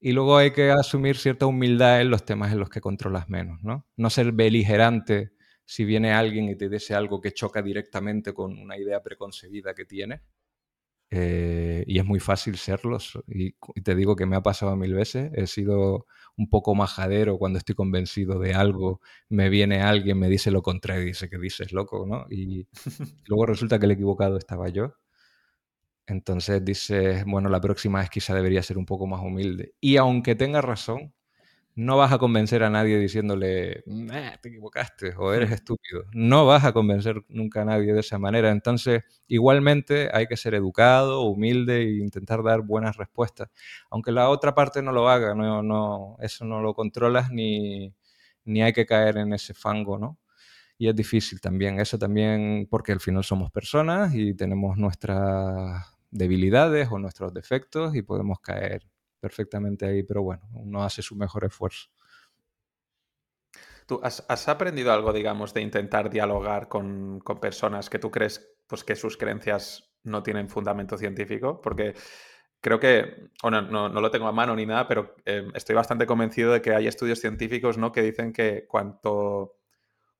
[0.00, 3.62] Y luego hay que asumir cierta humildad en los temas en los que controlas menos,
[3.62, 3.86] ¿no?
[3.96, 5.30] No ser beligerante
[5.64, 9.84] si viene alguien y te dice algo que choca directamente con una idea preconcebida que
[9.84, 10.20] tienes
[11.14, 13.18] eh, y es muy fácil serlos.
[13.28, 13.52] Y,
[13.82, 15.30] te digo que me ha pasado mil veces.
[15.34, 16.06] He sido
[16.38, 19.00] un poco majadero cuando estoy convencido de algo.
[19.28, 22.26] Me viene alguien, me dice lo contrario y dice que dices loco, ¿no?
[22.30, 22.66] Y
[23.26, 24.94] luego resulta que el equivocado estaba yo.
[26.06, 29.74] Entonces dices, bueno, la próxima vez quizá debería ser un poco más humilde.
[29.80, 31.14] Y aunque tenga razón,
[31.74, 33.82] no vas a convencer a nadie diciéndole,
[34.42, 36.04] te equivocaste o eres estúpido.
[36.12, 38.50] No vas a convencer nunca a nadie de esa manera.
[38.50, 43.48] Entonces, igualmente hay que ser educado, humilde e intentar dar buenas respuestas.
[43.90, 47.94] Aunque la otra parte no lo haga, no, no, eso no lo controlas ni,
[48.44, 50.18] ni hay que caer en ese fango, ¿no?
[50.78, 56.88] Y es difícil también, eso también porque al final somos personas y tenemos nuestras debilidades
[56.90, 58.82] o nuestros defectos y podemos caer
[59.22, 61.88] perfectamente ahí, pero bueno, uno hace su mejor esfuerzo.
[63.86, 68.96] ¿Tú has, aprendido algo, digamos, de intentar dialogar con, personas que tú crees pues, que
[68.96, 71.60] sus creencias no tienen fundamento científico?
[71.60, 71.94] Porque
[72.60, 76.52] creo que, bueno, no, lo tengo a mano ni nada, pero eh, estoy bastante convencido
[76.52, 77.92] de que hay estudios científicos ¿no?
[77.92, 79.61] que dicen que cuanto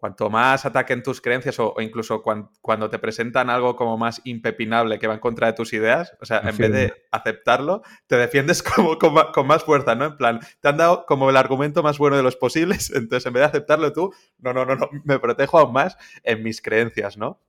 [0.03, 5.07] cuanto más ataquen tus creencias o, incluso cuando te presentan algo como más impepinable que
[5.07, 8.99] va en contra de tus ideas, o sea, en vez de aceptarlo, te defiendes como,
[8.99, 10.07] con, más fuerza, ¿no?
[10.07, 13.33] En plan, te han dado como el argumento más bueno de los posibles, entonces en
[13.33, 17.17] vez de aceptarlo tú, no, no, no, no, me protejo aún más en mis creencias,
[17.17, 17.41] ¿no?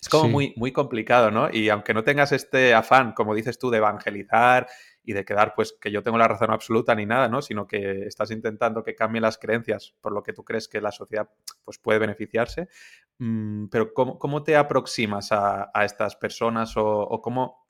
[0.00, 1.50] Es como muy, muy complicado, ¿no?
[1.52, 4.68] Y aunque no tengas este afán, como dices tú, de evangelizar
[5.02, 7.42] y de quedar, pues, que yo tengo la razón absoluta ni nada, ¿no?
[7.42, 10.92] Sino que estás intentando que cambien las creencias por lo que tú crees que la
[10.92, 11.28] sociedad,
[11.64, 12.68] pues, puede beneficiarse.
[13.18, 17.68] Mm, pero ¿cómo, te aproximas a, estas personas o, cómo,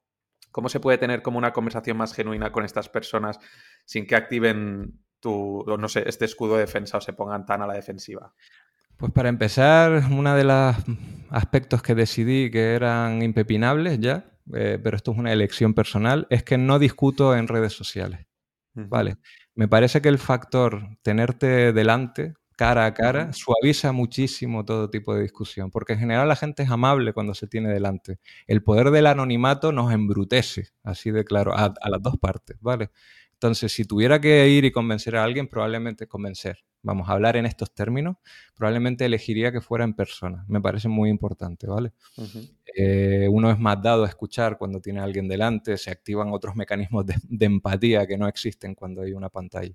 [0.51, 3.39] cómo se puede tener como una conversación más genuina con estas personas
[3.85, 7.67] sin que activen tu, no sé, este escudo de defensa o se pongan tan a
[7.67, 8.33] la defensiva?
[8.97, 10.77] Pues para empezar, uno de los
[11.31, 16.43] aspectos que decidí que eran impepinables ya, eh, pero esto es una elección personal, es
[16.43, 18.27] que no discuto en redes sociales.
[18.75, 19.17] Vale.
[19.55, 25.23] Me parece que el factor tenerte delante, cara a cara, suaviza muchísimo todo tipo de
[25.23, 28.19] discusión, porque en general la gente es amable cuando se tiene delante.
[28.47, 32.91] El poder del anonimato nos embrutece, así de claro, a, a las dos partes, ¿vale?
[33.33, 37.47] Entonces, si tuviera que ir y convencer a alguien, probablemente convencer, vamos a hablar en
[37.47, 38.17] estos términos,
[38.55, 40.45] probablemente elegiría que fuera en persona.
[40.49, 41.93] Me parece muy importante, ¿vale?
[42.77, 46.57] Eh, uno es más dado a escuchar cuando tiene a alguien delante, se activan otros
[46.57, 49.75] mecanismos de, empatía que no existen cuando hay una pantalla.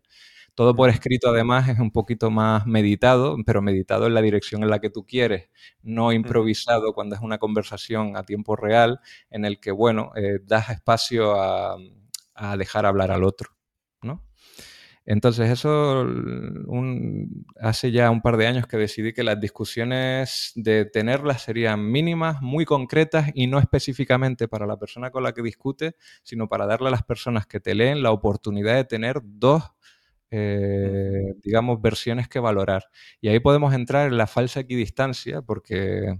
[0.56, 4.70] Todo por escrito, además, es un poquito más meditado, pero meditado en la dirección en
[4.70, 5.49] la que tú quieres,
[5.84, 10.70] no improvisado cuando es una conversación a tiempo real en el que, bueno, eh, das
[10.70, 11.78] espacio a
[12.58, 13.55] dejar hablar al otro.
[15.06, 16.06] Entonces, eso
[17.60, 22.41] hace ya un par de años que decidí que las discusiones de tenerlas serían mínimas,
[22.41, 26.88] muy concretas y no específicamente para la persona con la que discute, sino para darle
[26.88, 29.64] a las personas que te leen la oportunidad de tener dos,
[30.32, 32.86] eh, digamos, versiones que valorar.
[33.22, 36.20] Y ahí podemos entrar en la falsa equidistancia, porque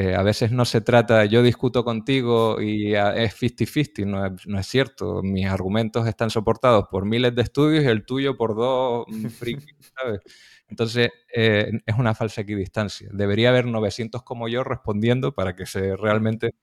[0.00, 4.06] eh, a veces no se trata, yo discuto contigo y es 50-50,
[4.46, 5.24] no, es, cierto.
[5.24, 9.26] Mis argumentos están soportados por miles de estudios y el tuyo por dos mm,
[9.96, 10.20] ¿sabes?
[10.68, 13.08] Entonces, eh, es una falsa equidistancia.
[13.12, 16.54] Debería haber 900 como yo respondiendo para que se realmente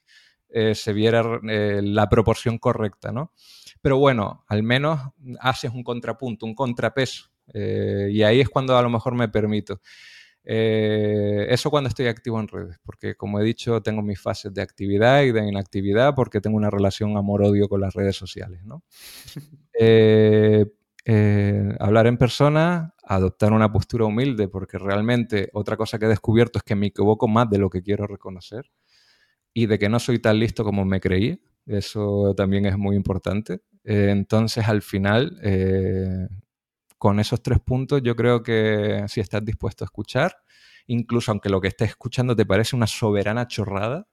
[0.47, 3.33] eh, se viera la proporción correcta, ¿no?
[3.81, 5.01] Pero bueno, al menos
[5.41, 7.31] haces un contrapunto, un contrapeso.
[7.53, 9.81] y ahí es cuando a lo mejor me permito.
[10.47, 14.61] Eh, eso cuando estoy activo en redes, porque como he dicho, tengo mis fases de
[14.61, 18.63] actividad y de inactividad porque tengo una relación amor-odio con las redes sociales.
[18.63, 18.83] ¿no?
[19.77, 20.65] Eh,
[21.03, 26.59] eh, hablar en persona, adoptar una postura humilde, porque realmente otra cosa que he descubierto
[26.59, 28.71] es que me equivoco más de lo que quiero reconocer
[29.53, 31.41] y de que no soy tan listo como me creí.
[31.65, 33.59] Eso también es muy importante.
[33.83, 35.37] entonces, al final,
[37.05, 40.37] con esos tres puntos yo creo que si estás dispuesto a escuchar,
[40.87, 44.07] incluso aunque lo que estés escuchando te parece una soberana chorrada,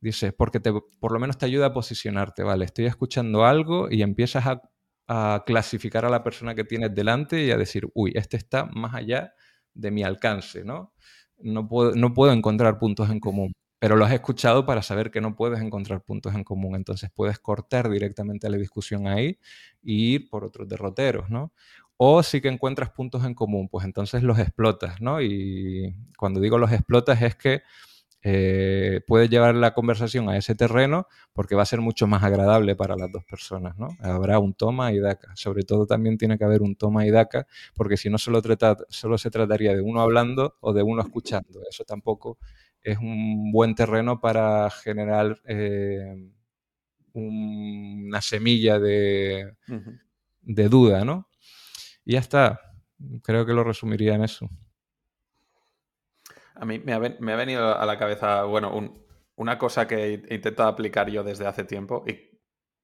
[0.00, 2.66] dices, porque te, por lo menos te ayuda a posicionarte, ¿vale?
[2.66, 4.62] Estoy escuchando algo y empiezas a,
[5.44, 9.34] clasificar a la persona que tienes delante y a decir, uy, este está más allá
[9.74, 10.94] de mi alcance, ¿no?
[11.38, 15.22] No puedo, no puedo encontrar puntos en común pero lo has escuchado para saber que
[15.22, 16.76] no puedes encontrar puntos en común.
[16.76, 19.38] Entonces puedes cortar directamente la discusión ahí
[19.82, 21.54] e ir por otros derroteros, ¿no?
[22.02, 25.20] O sí que encuentras puntos en común, pues entonces los explotas, ¿no?
[25.20, 27.60] Y cuando digo los explotas es que
[28.22, 32.74] eh, puedes llevar la conversación a ese terreno porque va a ser mucho más agradable
[32.74, 33.88] para las dos personas, ¿no?
[34.00, 35.36] Habrá un toma y daca.
[35.36, 38.40] Sobre todo también tiene que haber un toma y daca porque si no solo,
[38.88, 41.60] solo se trataría de uno hablando o de uno escuchando.
[41.68, 42.38] Eso tampoco
[42.82, 46.30] es un buen terreno para generar eh,
[47.12, 49.52] una semilla de,
[50.42, 51.29] de duda, ¿no?
[52.04, 52.60] Y ya está.
[53.22, 54.48] Creo que lo resumiría en eso.
[56.54, 58.92] A mí me ha, venido a la cabeza, bueno,
[59.36, 62.38] una cosa que he intentado aplicar yo desde hace tiempo y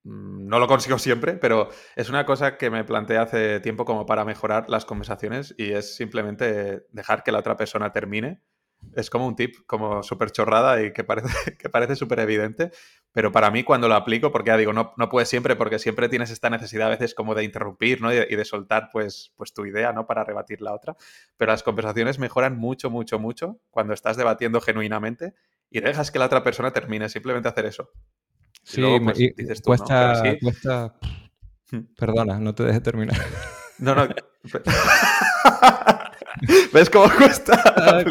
[0.04, 4.06] mm, no lo consigo siempre, pero es una cosa que me planteé hace tiempo como
[4.06, 8.42] para mejorar las conversaciones y es simplemente dejar que la otra persona termine
[8.94, 11.28] es como un tip, como súper chorrada y que parece,
[11.58, 12.70] que parece súper evidente,
[13.12, 16.08] pero para mí cuando lo aplico, porque ya digo, no, no puedes siempre, porque siempre
[16.08, 18.12] tienes esta necesidad a veces como de interrumpir, ¿no?
[18.12, 20.06] Y de, soltar, pues, pues tu idea, ¿no?
[20.06, 20.96] Para rebatir la otra,
[21.36, 25.34] pero las conversaciones mejoran mucho, mucho, mucho cuando estás debatiendo genuinamente
[25.70, 27.90] y dejas que la otra persona termine, simplemente hacer eso.
[28.62, 30.94] Sí, pues, dices tú, cuesta, cuesta...
[31.70, 31.80] Hmm.
[31.98, 33.16] Perdona, no te dejes terminar.
[33.78, 34.08] No, no.
[36.72, 37.62] ¿Ves cómo cuesta?
[37.76, 38.04] Ah,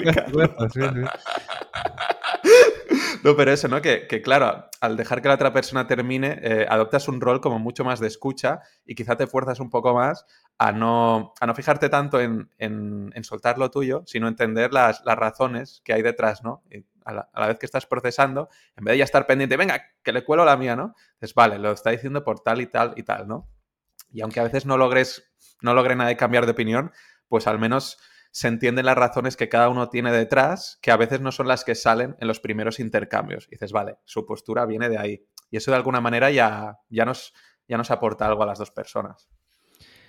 [3.23, 3.81] No, pero eso, ¿no?
[3.81, 7.83] Que, claro, al dejar que la otra persona termine, eh, adoptas un rol como mucho
[7.83, 10.27] más de escucha y quizá te fuerzas un poco más
[10.59, 15.93] a no, a no fijarte tanto en, soltar lo tuyo, sino entender las, razones que
[15.93, 16.61] hay detrás, ¿no?
[17.05, 20.23] a, la, vez que estás procesando, en vez de ya estar pendiente, venga, que le
[20.23, 20.93] cuelo la mía, ¿no?
[21.19, 23.49] Dices, vale, lo está diciendo por tal y tal y tal, ¿no?
[24.11, 26.91] Y aunque a veces no logres, no logre nadie cambiar de opinión,
[27.27, 27.97] pues al menos
[28.31, 31.63] se entienden las razones que cada uno tiene detrás, que a veces no son las
[31.63, 33.47] que salen en los primeros intercambios.
[33.47, 35.25] Y dices, vale, su postura viene de ahí.
[35.49, 37.33] Y eso de alguna manera ya, ya, nos,
[37.67, 39.29] ya nos aporta algo a las dos personas.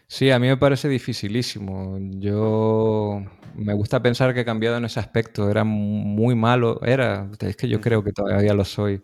[0.09, 1.99] Sí, a mí me parece dificilísimo.
[2.19, 3.23] Yo
[3.55, 5.51] me gusta pensar que he cambiado en ese aspecto.
[5.51, 9.03] Era muy malo, era, es que yo creo que todavía lo soy.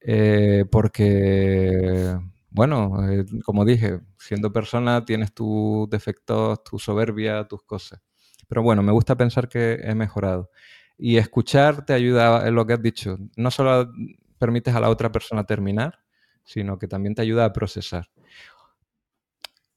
[0.00, 2.14] Eh, porque,
[2.50, 8.00] bueno, eh, como dije, siendo persona tienes tus defectos, tu soberbia, tus cosas.
[8.48, 10.50] Pero bueno, me gusta pensar que he mejorado.
[10.98, 13.90] Y escuchar te ayuda, en lo que has dicho, no solo
[14.38, 16.00] permites a la otra persona terminar,
[16.44, 18.10] sino que también te ayuda a procesar.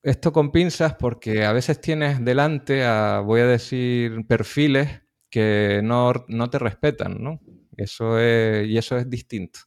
[0.02, 2.84] Esto con pinzas porque a veces tienes delante,
[3.24, 7.40] voy a decir, perfiles que no, no te respetan, ¿no?
[7.78, 9.62] Eso es, y eso es distinto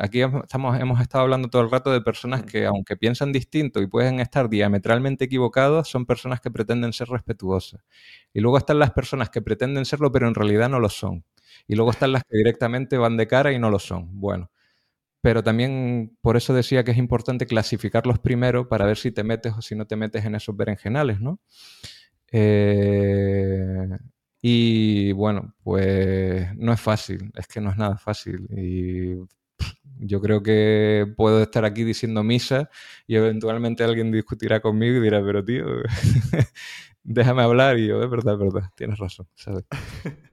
[0.00, 3.86] aquí estamos, hemos estado hablando todo el rato de personas que, aunque piensan distinto y
[3.86, 7.80] pueden estar diametralmente equivocados, son personas que pretenden ser respetuosas.
[8.32, 11.24] Y luego están las personas que pretenden serlo, pero en realidad no lo son.
[11.66, 14.08] Y luego están las que directamente van de cara y no lo son.
[14.20, 14.50] Bueno,
[15.22, 19.54] pero también por eso decía que es importante clasificarlos primero para ver si te metes
[19.56, 21.40] o si no te metes en esos berenjenales, ¿no?
[22.32, 23.88] Eh,
[24.42, 28.46] y bueno, pues no es fácil, es que no es nada fácil.
[28.56, 29.16] Y
[30.00, 32.70] yo creo que puedo estar aquí diciendo misa
[33.06, 35.64] y eventualmente alguien discutirá conmigo y dirá, pero tío,
[37.02, 37.78] déjame hablar.
[37.78, 39.26] Y yo, es verdad, es verdad, tienes razón.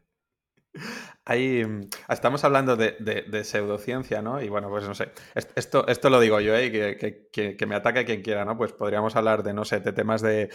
[1.27, 1.63] Ahí
[2.07, 4.41] estamos hablando de, pseudociencia, ¿no?
[4.43, 6.71] Y bueno, pues no sé, esto, esto lo digo yo, ¿eh?
[6.71, 8.55] que, que, me ataque quien quiera, ¿no?
[8.55, 10.51] Pues podríamos hablar de, no sé, de temas de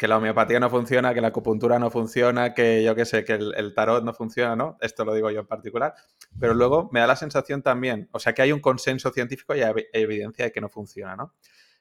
[0.00, 3.34] que la homeopatía no funciona, que la acupuntura no funciona, que yo qué sé, que
[3.34, 4.78] el, tarot no funciona, ¿no?
[4.80, 5.92] Esto lo digo yo en particular.
[6.40, 9.60] Pero luego me da la sensación también, o sea, que hay un consenso científico y
[9.60, 11.34] hay evidencia de que no funciona, ¿no?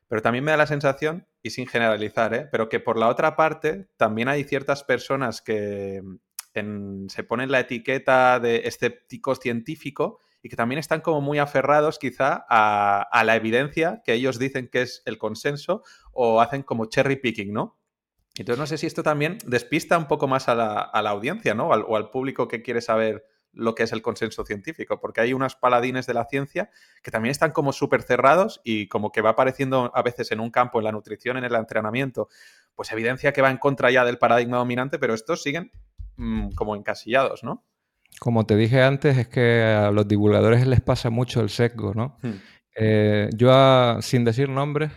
[0.09, 2.49] Pero también me da la sensación, y sin generalizar, ¿eh?
[2.51, 6.01] pero que por la otra parte también hay ciertas personas que
[7.07, 12.45] se ponen la etiqueta de escéptico científico y que también están como muy aferrados quizá
[12.49, 17.15] a, a la evidencia que ellos dicen que es el consenso o hacen como cherry
[17.15, 17.78] picking, ¿no?
[18.41, 21.67] Entonces no sé si esto también despista un poco más a la, audiencia, ¿no?
[21.67, 25.55] o al público que quiere saber lo que es el consenso científico, porque hay unos
[25.55, 26.69] paladines de la ciencia
[27.01, 30.51] que también están como súper cerrados y como que va apareciendo a veces en un
[30.51, 32.29] campo, en la nutrición, en el entrenamiento,
[32.75, 35.71] pues evidencia que va en contra ya del paradigma dominante, pero estos siguen
[36.15, 37.65] mm, como encasillados, ¿no?
[38.19, 42.17] Como te dije antes, es que a los divulgadores les pasa mucho el sesgo, ¿no?
[42.21, 42.41] Hmm.
[42.75, 44.91] Eh, yo, sin decir nombres,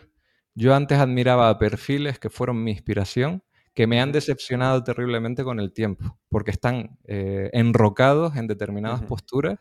[0.55, 3.43] yo antes admiraba perfiles que fueron mi inspiración,
[3.75, 9.59] que me han decepcionado terriblemente con el tiempo, porque están eh, enrocados en determinadas posturas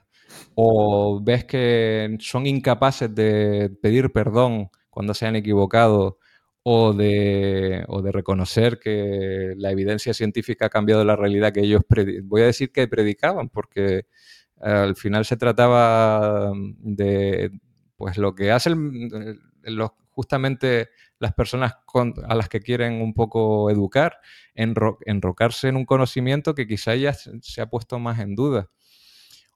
[0.56, 6.18] o ves que son incapaces de pedir perdón cuando se han equivocado
[6.64, 11.82] o de, o de reconocer que la evidencia científica ha cambiado la realidad que ellos,
[12.24, 14.06] voy a decir que predicaban, porque
[14.60, 17.52] al final se trataba de
[17.96, 20.90] pues lo que hacen los justamente
[21.20, 21.76] las personas
[22.28, 24.18] a las que quieren un poco educar,
[24.54, 28.70] enrocarse en un conocimiento que quizá ya se ha puesto más en duda.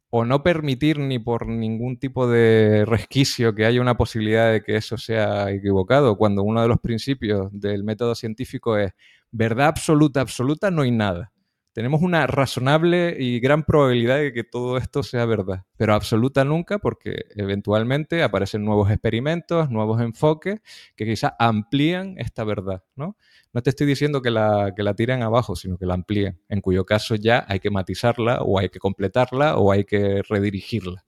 [0.09, 4.77] O no permitir ni por ningún tipo de resquicio que haya una posibilidad de que
[4.77, 8.93] eso sea equivocado, cuando uno de los principios del método científico es
[9.31, 11.33] verdad absoluta, absoluta, no hay nada
[11.75, 16.79] tenemos una razonable y gran probabilidad de que todo esto sea verdad, pero absoluta nunca
[16.79, 20.61] porque eventualmente aparecen nuevos experimentos, nuevos enfoques
[20.95, 23.17] que quizás amplían esta verdad, ¿no?
[23.51, 26.61] No te estoy diciendo que la, que la tiren abajo, sino que la amplíen, en
[26.61, 31.03] cuyo caso ya hay que matizarla o hay que completarla o hay que redirigirla.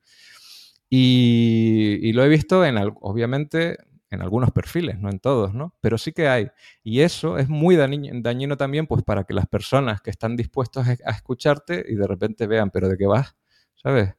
[0.90, 3.78] Y, y lo he visto en, obviamente,
[4.10, 5.76] en algunos perfiles, no en todos, ¿no?
[5.82, 6.50] Pero sí que hay.
[6.84, 11.12] Y eso es muy dañino, también, pues para que las personas que están dispuestos a
[11.12, 13.36] escucharte y de repente vean, pero ¿de qué vas?
[13.76, 14.16] ¿Sabes?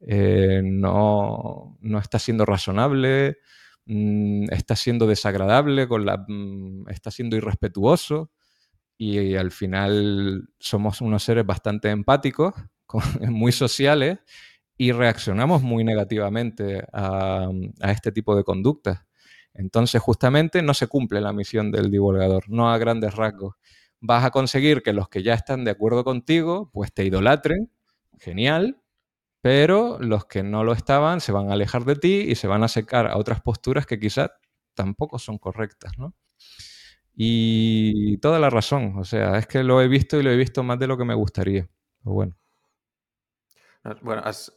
[0.00, 3.38] Eh, no, no está siendo razonable,
[3.86, 8.30] mm, está siendo desagradable, con mm, está siendo irrespetuoso
[8.98, 12.54] y, al final somos unos seres bastante empáticos,
[13.30, 14.18] muy sociales
[14.78, 17.48] y reaccionamos muy negativamente a,
[17.80, 19.05] a este tipo de conductas.
[19.58, 23.54] Entonces, justamente no se cumple la misión del divulgador, no a grandes rasgos.
[24.00, 27.70] Vas a conseguir que los que ya están de acuerdo contigo, pues te idolatren,
[28.18, 28.80] genial,
[29.42, 32.64] pero los que no lo estaban se van a alejar de ti y se van
[32.64, 34.30] a secar a otras posturas que quizás
[34.74, 36.14] tampoco son correctas, ¿no?
[37.14, 40.62] Y toda la razón, o sea, es que lo he visto y lo he visto
[40.62, 41.68] más de lo que me gustaría.
[42.02, 42.36] bueno.
[44.00, 44.52] Bueno, has,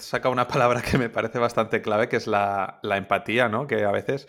[0.00, 3.66] sacado una palabra que me parece bastante clave, que es la, empatía, ¿no?
[3.66, 4.28] Que a veces,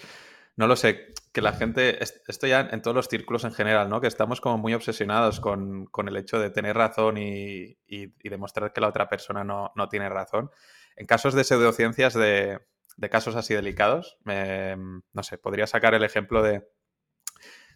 [0.56, 4.02] no lo sé, que la gente, esto ya en todos los círculos en general, ¿no?
[4.02, 7.78] Que estamos como muy obsesionados con, el hecho de tener razón y,
[8.24, 10.50] demostrar que la otra persona no, tiene razón.
[10.96, 12.60] En casos de pseudociencias, de,
[12.98, 16.68] de casos así delicados, no sé, podría sacar el ejemplo de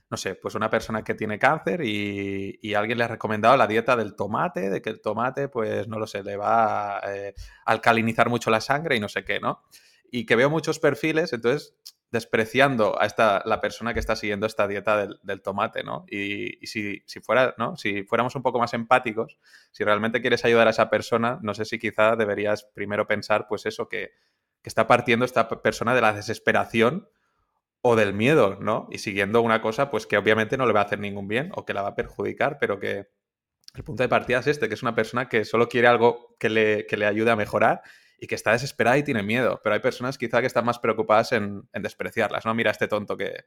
[0.10, 3.96] no sé, pues una persona que tiene cáncer y, alguien le ha recomendado la dieta
[3.96, 7.34] del tomate, de que el tomate, pues no lo sé, le va a eh,
[7.66, 9.64] alcalinizar mucho la sangre y no sé qué, ¿no?
[10.12, 11.76] Y que veo muchos perfiles, entonces
[12.14, 16.06] despreciando a esta, la persona que está siguiendo esta dieta del, tomate, ¿no?
[16.08, 17.76] Y, si, fuera, ¿no?
[17.76, 19.40] Si fuéramos un poco más empáticos,
[19.72, 23.66] si realmente quieres ayudar a esa persona, no sé si quizá deberías primero pensar, pues
[23.66, 24.12] eso, que,
[24.62, 27.10] que está partiendo esta persona de la desesperación
[27.86, 28.88] o del miedo, ¿no?
[28.92, 31.66] Y siguiendo una cosa, pues que obviamente no le va a hacer ningún bien o
[31.66, 33.10] que la va a perjudicar, pero que
[33.76, 36.50] el punto de partida es este, que es una persona que solo quiere algo que
[36.50, 37.82] le, que le ayude a mejorar
[38.18, 39.60] y que está desesperada y tiene miedo.
[39.62, 42.54] Pero hay personas quizá que están más preocupadas en, en despreciarlas, ¿no?
[42.54, 43.44] Mira este tonto que, que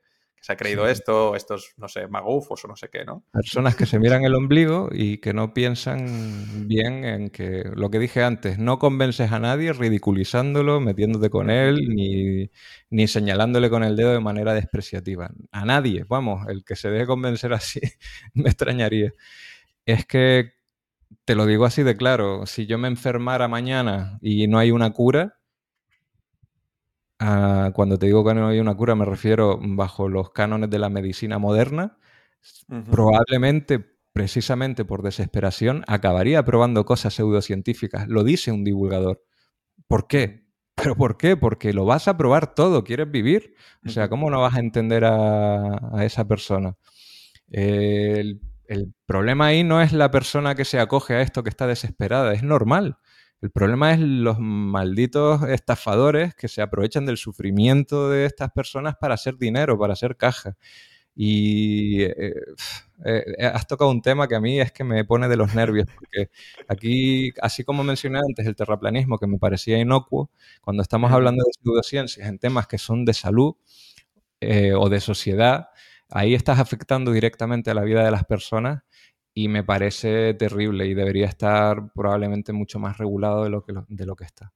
[0.46, 3.24] se ha creído esto, estos, no sé, magufos o no sé qué, ¿no?
[3.32, 7.98] Personas que se miran el ombligo y que no piensan bien en que lo que
[7.98, 12.48] dije antes, no convences a nadie ridiculizándolo, metiéndote con él, ni,
[12.90, 15.32] ni señalándole con el dedo de manera despreciativa.
[15.50, 17.80] A nadie, vamos, el que se deje convencer así
[18.34, 19.14] me extrañaría.
[19.84, 20.52] Es que
[21.24, 24.92] te lo digo así de claro, si yo me enfermara mañana y no hay una
[24.92, 25.35] cura,
[27.18, 30.90] cuando te digo que no hay una cura, me refiero bajo los cánones de la
[30.90, 31.98] medicina moderna.
[32.90, 38.08] Probablemente, precisamente por desesperación, acabaría probando cosas pseudocientíficas.
[38.08, 39.24] Lo dice un divulgador.
[39.88, 40.46] ¿Por qué?
[40.74, 41.36] ¿Pero por qué?
[41.36, 43.54] Porque lo vas a probar todo, quieres vivir.
[43.84, 46.76] O sea, ¿cómo no vas a entender a, esa persona?
[47.48, 52.32] el problema ahí no es la persona que se acoge a esto que está desesperada,
[52.34, 52.98] es normal.
[53.42, 59.14] El problema es los malditos estafadores que se aprovechan del sufrimiento de estas personas para
[59.14, 60.56] hacer dinero, para hacer caja.
[61.14, 62.34] Y eh,
[63.04, 65.86] eh, has tocado un tema que a mí es que me pone de los nervios,
[65.94, 66.30] porque
[66.68, 70.30] aquí, así como mencioné antes el terraplanismo, que me parecía inocuo,
[70.62, 73.54] cuando estamos hablando de pseudociencias en temas que son de salud
[74.40, 75.68] eh, o de sociedad,
[76.10, 78.82] ahí estás afectando directamente a la vida de las personas
[79.38, 84.06] y me parece terrible y debería estar probablemente mucho más regulado de lo que, de
[84.06, 84.54] lo que está.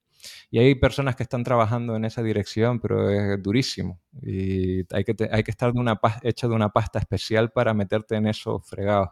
[0.51, 4.01] Y hay personas que están trabajando en esa dirección, pero es durísimo.
[4.23, 8.27] Y hay que, hay que estar de hecho de una pasta especial para meterte en
[8.27, 9.11] esos fregados.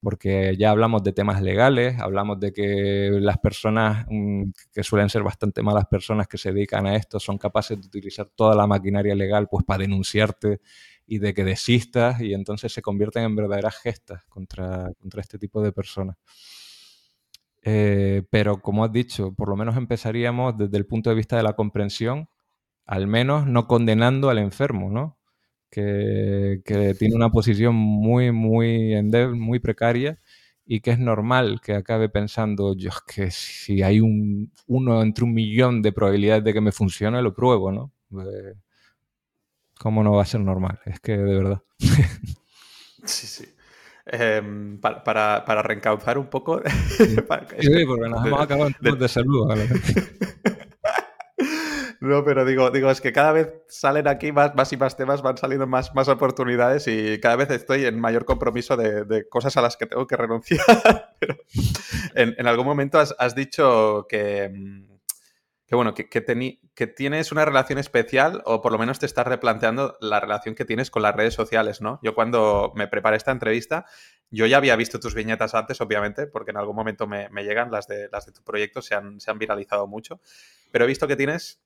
[0.00, 5.22] Porque ya hablamos de temas legales, hablamos de que las personas, mm, que suelen ser
[5.22, 9.14] bastante malas personas que se dedican a esto, son capaces de utilizar toda la maquinaria
[9.14, 10.60] legal pues, para denunciarte
[11.06, 15.62] y de que desistas y entonces se convierten en verdaderas gestas contra, contra este tipo
[15.62, 16.16] de personas.
[17.62, 21.42] Eh, pero como has dicho, por lo menos empezaríamos desde el punto de vista de
[21.42, 22.28] la comprensión,
[22.86, 25.18] al menos no condenando al enfermo, ¿no?
[25.70, 30.20] Que, que tiene una posición muy, muy endeble, muy precaria
[30.64, 35.34] y que es normal que acabe pensando, yo que si hay un, uno entre un
[35.34, 37.92] millón de probabilidades de que me funcione, lo pruebo, ¿no?
[38.12, 38.54] Eh,
[39.78, 40.80] ¿Cómo no va a ser normal?
[40.84, 41.62] Es que de verdad.
[43.04, 43.44] Sí, sí.
[44.06, 46.62] Em, para, para, reencauzar un poco.
[46.96, 49.48] sí, porque nos hemos acabado en de, salud.
[51.98, 55.22] No, pero digo, digo, es que cada vez salen aquí más, más y más temas,
[55.22, 59.56] van saliendo más, más oportunidades y cada vez estoy en mayor compromiso de, de cosas
[59.56, 60.60] a las que tengo que renunciar.
[61.18, 61.36] pero
[62.14, 64.95] en, en algún momento has, has dicho que mm,
[65.66, 70.20] que bueno, que, tienes una relación especial o por lo menos te estás replanteando la
[70.20, 71.98] relación que tienes con las redes sociales, ¿no?
[72.02, 73.84] Yo cuando me preparé esta entrevista,
[74.30, 77.88] yo ya había visto tus viñetas antes, obviamente, porque en algún momento me, llegan las
[77.88, 80.20] de, tu proyecto, se han, se han viralizado mucho,
[80.70, 81.60] pero he visto que tienes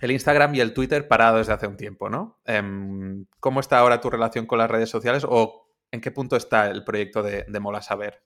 [0.00, 2.40] el Instagram y el Twitter parado desde hace un tiempo, ¿no?
[2.44, 6.68] Em, ¿Cómo está ahora tu relación con las redes sociales o en qué punto está
[6.70, 8.22] el proyecto de, de Mola Saber?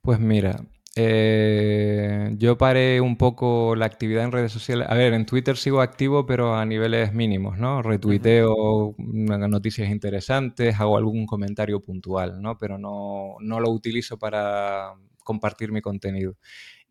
[0.00, 0.60] Pues mira,
[0.96, 4.86] eh, yo paré un poco la actividad en redes sociales.
[4.88, 7.82] A ver, en Twitter sigo activo, pero a niveles mínimos, ¿no?
[7.82, 12.56] Retuiteo noticias interesantes, hago algún comentario puntual, ¿no?
[12.58, 16.36] Pero no, no lo utilizo para compartir mi contenido.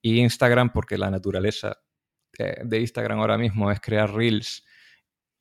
[0.01, 1.77] Y Instagram, porque la naturaleza
[2.37, 4.65] eh, de Instagram ahora mismo es crear reels.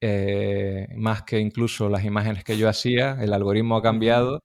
[0.01, 4.43] Eh, más que incluso las imágenes que yo hacía, el algoritmo ha cambiado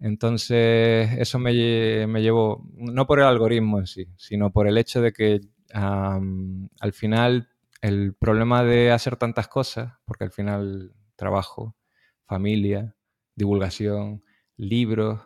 [0.00, 5.12] Entonces, eso me, llevó, no por el algoritmo en sí, sino por el hecho de
[5.12, 5.40] que
[5.72, 7.48] al final
[7.82, 11.76] el problema de hacer tantas cosas, porque al final trabajo,
[12.26, 12.96] familia,
[13.34, 14.24] divulgación,
[14.56, 15.20] libros,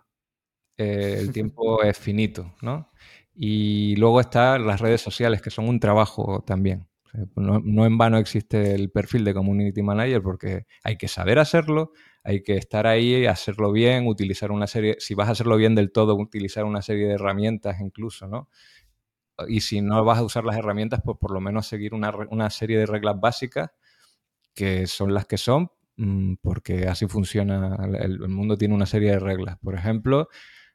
[0.76, 2.90] eh, el tiempo es finito, ¿no?
[3.34, 6.88] Y luego están las redes sociales, que son un trabajo también.
[7.36, 11.92] No, en vano existe el perfil de Community Manager porque hay que saber hacerlo,
[12.24, 15.92] hay que estar ahí, hacerlo bien, utilizar una serie, si vas a hacerlo bien del
[15.92, 18.48] todo, utilizar una serie de herramientas incluso, ¿no?
[19.48, 22.50] Y si no vas a usar las herramientas, pues por lo menos seguir una, una
[22.50, 23.70] serie de reglas básicas
[24.54, 29.12] que son las que son, mm, porque así funciona, el, el mundo tiene una serie
[29.12, 29.58] de reglas.
[29.58, 30.28] Por ejemplo,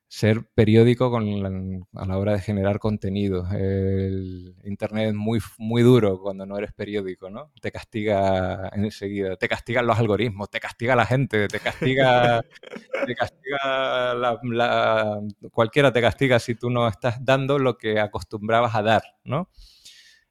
[0.10, 3.46] ser periódico con a la hora de generar contenido.
[3.52, 7.52] El Internet es muy, muy duro cuando no eres periódico, ¿no?
[7.62, 12.42] Te castiga enseguida, te castigan los algoritmos, te castiga la gente, te castiga,
[13.06, 18.82] te castiga la, cualquiera te castiga si tú no estás dando lo que acostumbrabas a
[18.82, 19.50] dar, ¿no?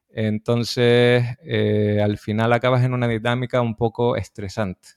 [0.09, 4.97] Entonces, eh, al final acabas en una dinámica un poco estresante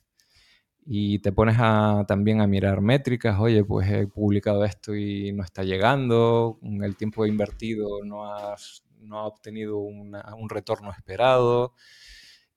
[0.91, 5.43] y te pones a, también a mirar métricas, oye, pues he publicado esto y no
[5.43, 11.75] está llegando, el tiempo invertido no, has, no ha obtenido un retorno esperado.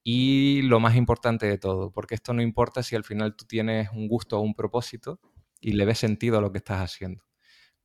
[0.03, 3.91] Y lo más importante de todo, porque esto no importa si al final tú tienes
[3.93, 5.21] un gusto o un propósito
[5.61, 7.23] y le ves sentido a lo que estás haciendo.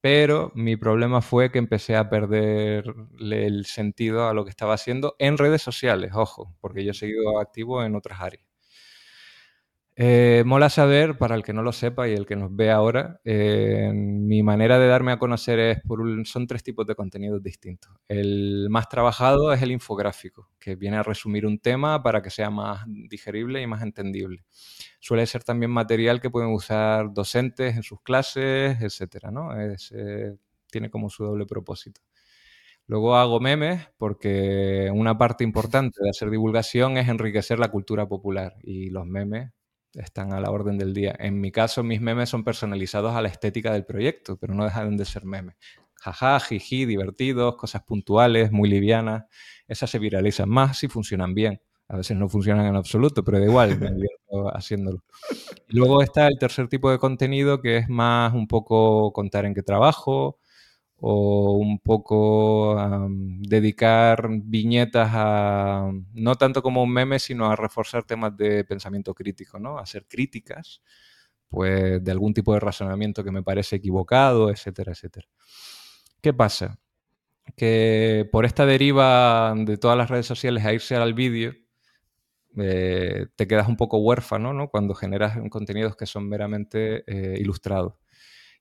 [0.02, 5.18] Pero mi problema fue que empecé a perderle el sentido a lo que estaba haciendo
[5.20, 8.47] en redes sociales, ojo, porque yo he seguido activo en otras áreas.
[10.00, 13.20] Eh, mola saber, para el que no lo sepa y el que nos ve ahora,
[13.26, 17.92] eh, mi manera de darme a conocer es por son tres tipos de contenidos distintos.
[18.08, 22.52] El más trabajado es el infográfico, que viene a resumir un tema para que sea
[22.52, 24.46] más digerible y más entendible.
[25.00, 29.50] Suele ser también material que pueden usar docentes en sus clases, etcétera, ¿no?
[30.70, 32.02] tiene como su doble propósito.
[32.86, 38.56] Luego hago memes porque una parte importante de hacer divulgación es enriquecer la cultura popular
[38.64, 39.52] y los memes
[40.02, 41.16] están a la orden del día.
[41.20, 44.98] En mi caso, mis memes son personalizados a la estética del proyecto, pero no dejan
[44.98, 45.56] de ser memes.
[45.96, 49.26] Jaja, jiji, divertidos, cosas puntuales, muy livianas.
[49.68, 51.62] Esas se viralizan más si funcionan bien.
[51.90, 55.04] A veces no funcionan en absoluto, pero da igual, me divierto haciéndolo.
[55.70, 59.64] luego está el tercer tipo de contenido que es más un poco contar en qué
[59.64, 60.40] trabajo,
[61.00, 62.76] o un poco
[63.40, 69.60] dedicar viñetas a, no tanto como un meme, sino a reforzar temas de pensamiento crítico,
[69.60, 69.78] ¿no?
[69.78, 70.82] Hacer críticas,
[71.50, 75.28] pues, de algún tipo de razonamiento que me parece equivocado, etcétera, etcétera.
[76.22, 76.80] ¿Qué pasa?
[77.56, 81.54] Que por esta deriva de todas las redes sociales a irse al vídeo,
[82.58, 84.70] eh, te quedas un poco huérfano, ¿no?
[84.70, 87.94] Cuando generas contenidos que son meramente eh, ilustrados.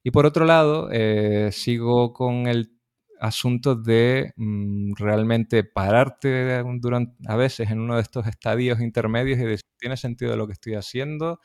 [0.07, 2.71] Y por otro lado, eh, sigo con el
[3.19, 9.43] asunto de mm, realmente pararte durante, a veces en uno de estos estadios intermedios y
[9.43, 11.41] decir, ¿tiene sentido lo que estoy haciendo?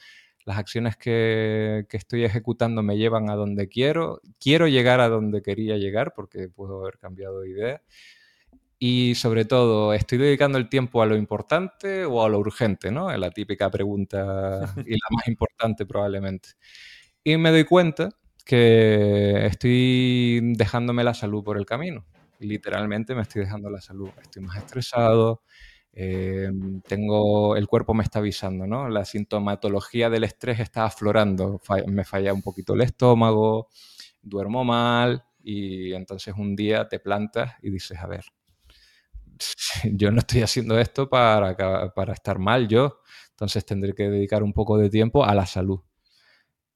[0.45, 4.21] Las acciones que, que, estoy ejecutando me llevan a donde quiero.
[4.39, 7.81] Quiero llegar a donde quería llegar porque puedo haber cambiado de idea.
[8.77, 12.91] Y sobre todo, ¿estoy dedicando el tiempo a lo importante o a lo urgente?
[12.91, 13.09] ¿no?
[13.09, 16.49] Es la típica pregunta y la más importante probablemente.
[17.23, 22.05] Y me doy cuenta que estoy dejándome la salud por el camino.
[22.39, 24.09] Literalmente me estoy dejando la salud.
[24.21, 25.43] Estoy más estresado,
[25.93, 28.89] em, tengo, el cuerpo me está avisando, ¿no?
[28.89, 31.61] La sintomatología del estrés está aflorando.
[31.87, 33.69] me falla un poquito el estómago,
[34.21, 38.25] duermo mal y entonces un día te plantas y dices, a ver,
[39.83, 41.55] yo no estoy haciendo esto para,
[41.93, 42.99] para estar mal yo,
[43.31, 45.81] entonces tendré que dedicar un poco de tiempo a la salud.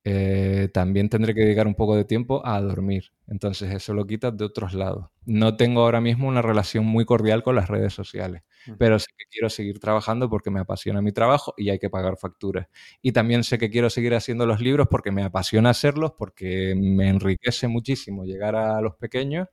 [0.08, 3.06] Eh, también tendré que dedicar un poco de tiempo a dormir.
[3.28, 5.08] Entonces eso lo quitas de otros lados.
[5.26, 8.44] No tengo ahora mismo una relación muy cordial con las redes sociales,
[8.78, 12.18] pero sé que quiero seguir trabajando porque me apasiona mi trabajo y hay que pagar
[12.18, 12.68] facturas.
[13.02, 17.10] Y también sé que quiero seguir haciendo los libros porque me apasiona hacerlos, porque me
[17.10, 19.48] enriquece muchísimo llegar a los pequeños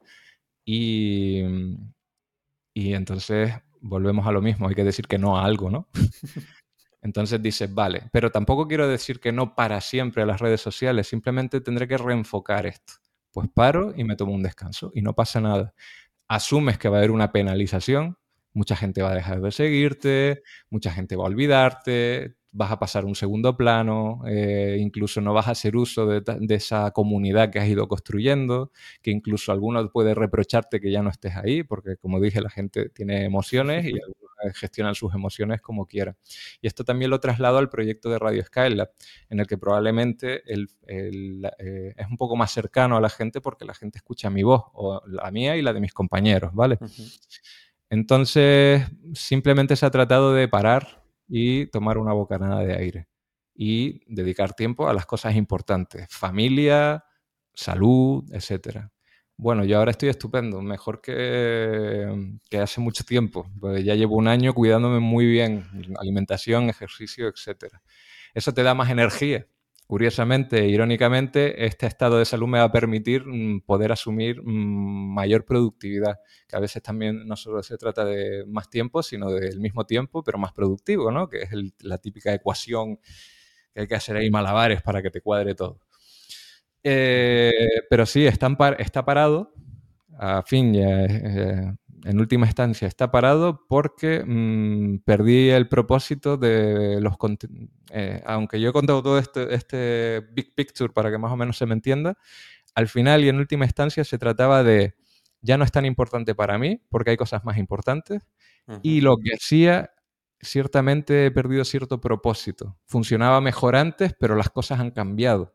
[0.64, 1.42] y,
[2.74, 5.88] y entonces volvemos a lo mismo, hay que decir que no a algo, ¿no?
[7.02, 11.08] Entonces dices, vale, pero tampoco quiero decir que no para siempre a las redes sociales,
[11.08, 12.94] simplemente tendré que reenfocar esto.
[13.32, 15.74] Pues paro y me tomo un descanso y no pasa nada.
[16.28, 18.18] Asumes que va a haber una penalización,
[18.54, 23.04] mucha gente va a dejar de seguirte, mucha gente va a olvidarte, vas a pasar
[23.04, 27.58] un segundo plano, eh, incluso no vas a hacer uso de, de, esa comunidad que
[27.58, 28.70] has ido construyendo,
[29.00, 32.90] que incluso alguno puede reprocharte que ya no estés ahí, porque como dije, la gente
[32.90, 34.21] tiene emociones y algunos
[34.54, 36.16] gestionan sus emociones como quieran.
[36.60, 38.90] Y esto también lo traslado al proyecto de Radio Skylab,
[39.28, 43.74] en el que probablemente eh, es un poco más cercano a la gente porque la
[43.74, 46.78] gente escucha mi voz, o la mía y la de mis compañeros, ¿vale?
[47.90, 48.82] Entonces,
[49.14, 53.08] simplemente se ha tratado de parar y tomar una bocanada de aire
[53.54, 57.04] y dedicar tiempo a las cosas importantes, familia,
[57.54, 58.91] salud, etcétera.
[59.42, 62.06] Bueno, yo ahora estoy estupendo, mejor que,
[62.62, 63.50] hace mucho tiempo.
[63.58, 65.66] Pues ya llevo un año cuidándome muy bien,
[65.98, 67.74] alimentación, ejercicio, etc.
[68.34, 69.48] Eso te da más energía.
[69.88, 75.44] Curiosamente, irónicamente, este estado de salud me va a permitir mm, poder asumir mm, mayor
[75.44, 79.84] productividad, que a veces también no solo se trata de más tiempo, sino del mismo
[79.86, 81.28] tiempo, pero más productivo, ¿no?
[81.28, 81.50] Que es
[81.80, 83.00] la típica ecuación
[83.74, 85.80] que hay que hacer ahí malabares para que te cuadre todo.
[86.84, 87.52] Eh,
[87.88, 88.48] pero sí, está,
[88.78, 89.54] está, parado,
[90.18, 91.72] a fin, eh,
[92.04, 97.14] en última instancia, está parado porque mm, perdí el propósito de los
[97.90, 101.56] eh, aunque yo he contado todo este, este big picture para que más o menos
[101.56, 102.16] se me entienda,
[102.74, 104.94] al final y en última instancia se trataba de,
[105.40, 108.22] ya no es tan importante para mí, porque hay cosas más importantes,
[108.80, 109.90] y lo que hacía,
[110.40, 112.78] ciertamente he perdido cierto propósito.
[112.86, 115.54] Funcionaba mejor antes, pero las cosas han cambiado.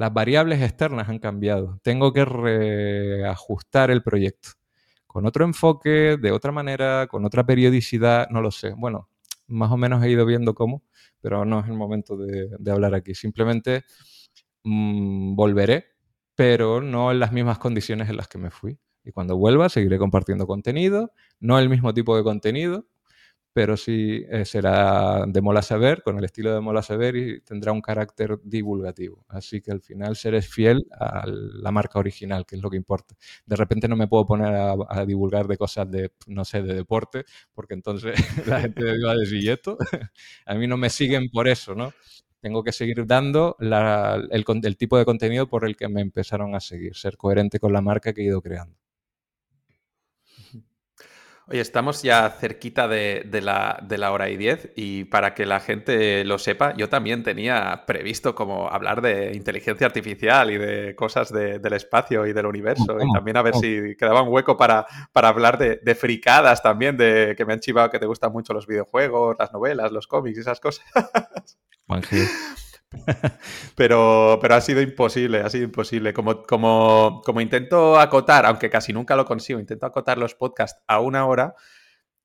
[0.00, 1.78] Las variables externas han cambiado.
[1.82, 4.52] Tengo que reajustar el proyecto.
[5.06, 8.72] Con otro enfoque, de otra manera, con otra periodicidad, no lo sé.
[8.74, 9.10] Bueno,
[9.48, 10.82] más o menos he ido viendo cómo,
[11.20, 13.14] pero no es el momento de, hablar aquí.
[13.14, 13.84] Simplemente
[14.64, 15.88] mm, volveré,
[16.34, 18.78] pero no en las mismas condiciones en las que me fui.
[19.04, 22.86] Y cuando vuelva, seguiré compartiendo contenido, no el mismo tipo de contenido,
[23.52, 27.72] pero sí eh, será de mola saber, con el estilo de mola saber y tendrá
[27.72, 29.24] un carácter divulgativo.
[29.28, 33.16] Así que al final seré fiel a la marca original, que es lo que importa.
[33.46, 37.24] De repente no me puedo poner a, divulgar de cosas de, no sé, de deporte,
[37.54, 38.14] porque entonces
[38.46, 39.60] la gente va a decir,
[40.46, 41.92] a mí no me siguen por eso, ¿no?
[42.40, 46.60] Tengo que seguir dando el, el tipo de contenido por el que me empezaron a
[46.60, 48.79] seguir, ser coherente con la marca que he ido creando.
[51.52, 56.38] Oye, estamos ya cerquita de, la, hora y diez y para que la gente lo
[56.38, 62.24] sepa, yo también tenía previsto como hablar de inteligencia artificial y de cosas del espacio
[62.28, 65.80] y del universo y también a ver si quedaba un hueco para, para hablar de,
[65.82, 69.52] de, fricadas también, de que me han chivado que te gustan mucho los videojuegos, las
[69.52, 70.84] novelas, los cómics y esas cosas.
[73.76, 76.12] pero, pero ha sido imposible, ha sido imposible.
[76.12, 81.00] Como, como, como intento acotar, aunque casi nunca lo consigo, intento acotar los podcasts a
[81.00, 81.54] una hora,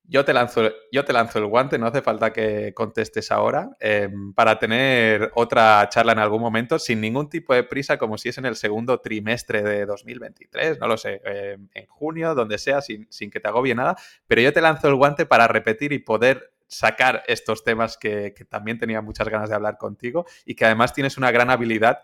[0.07, 4.33] yo te lanzo, yo te lanzo el guante, no hace falta que contestes ahora, em,
[4.33, 8.37] para tener otra charla en algún momento sin ningún tipo de prisa, como si es
[8.37, 13.07] en el segundo trimestre de 2023, no lo sé, em, en junio, donde sea, sin,
[13.11, 13.95] sin que te agobie nada,
[14.27, 18.77] pero yo te lanzo el guante para repetir y poder sacar estos temas que, también
[18.77, 21.99] tenía muchas ganas de hablar contigo y que además tienes una gran habilidad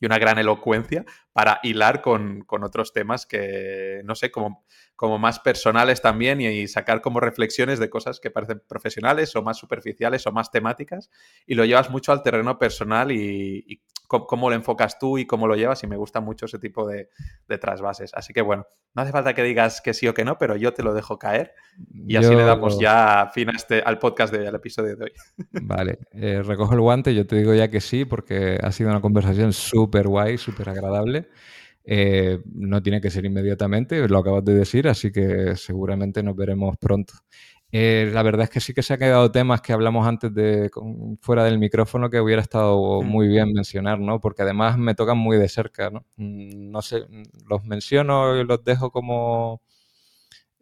[0.00, 4.64] y una gran elocuencia para hilar con, otros temas que, no sé, como,
[4.96, 9.58] como más personales también y, sacar como reflexiones de cosas que parecen profesionales o más
[9.58, 11.10] superficiales o más temáticas
[11.46, 15.54] y lo llevas mucho al terreno personal y, cómo, lo enfocas tú y cómo lo
[15.54, 17.08] llevas y me gusta mucho ese tipo de,
[17.48, 18.12] de trasvases.
[18.12, 20.74] Así que bueno, no hace falta que digas que sí o que no, pero yo
[20.74, 21.54] te lo dejo caer
[21.92, 25.12] y así le damos ya fin a este, al podcast del episodio de hoy.
[25.62, 29.00] Vale, eh, recojo el guante, yo te digo ya que sí, porque ha sido una
[29.00, 31.28] conversación súper guay, súper agradable.
[31.84, 36.76] Eh, no tiene que ser inmediatamente, lo acabas de decir, así que seguramente nos veremos
[36.78, 37.14] pronto.
[37.72, 40.70] Eh, la verdad es que sí que se han quedado temas que hablamos antes de
[41.20, 43.06] fuera del micrófono que hubiera estado mm.
[43.06, 44.20] muy bien mencionar, ¿no?
[44.20, 46.04] Porque además me tocan muy de cerca, ¿no?
[46.16, 47.04] Mm, no sé,
[47.48, 49.62] los menciono y los dejo como...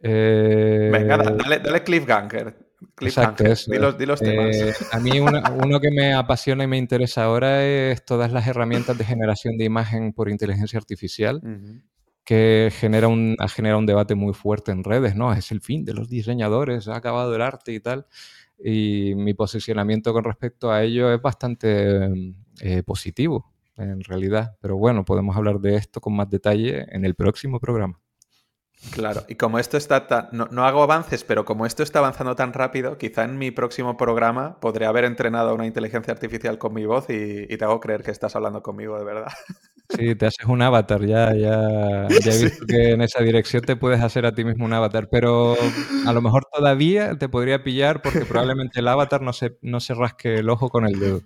[0.02, 2.68] Eh, Venga, dale, dale cliffhanger.
[3.00, 4.56] Exacto, los, temas.
[4.56, 8.96] Eh, a mí uno que me apasiona y me interesa ahora es todas las herramientas
[8.96, 11.40] de generación de imagen por inteligencia artificial
[12.28, 15.32] que genera un, ha generado un debate muy fuerte en redes, ¿no?
[15.32, 18.06] Es el fin de los diseñadores, ha acabado el arte y tal.
[18.62, 24.58] Y mi posicionamiento con respecto a ello es bastante eh, positivo, en realidad.
[24.60, 27.98] Pero bueno, podemos hablar de esto con más detalle en el próximo programa.
[28.92, 30.28] Claro, y como esto está tan...
[30.32, 34.60] No, hago avances, pero como esto está avanzando tan rápido, quizá en mi próximo programa
[34.60, 38.10] podré haber entrenado a una inteligencia artificial con mi voz y te hago creer que
[38.10, 39.32] estás hablando conmigo de verdad.
[39.96, 43.74] Sí, te haces un avatar, ya, ya, ya he visto que en esa dirección te
[43.74, 45.56] puedes hacer a ti mismo un avatar, pero
[46.06, 49.94] a lo mejor todavía te podría pillar porque probablemente el avatar no se, no se
[49.94, 51.22] rasque el ojo con el dedo.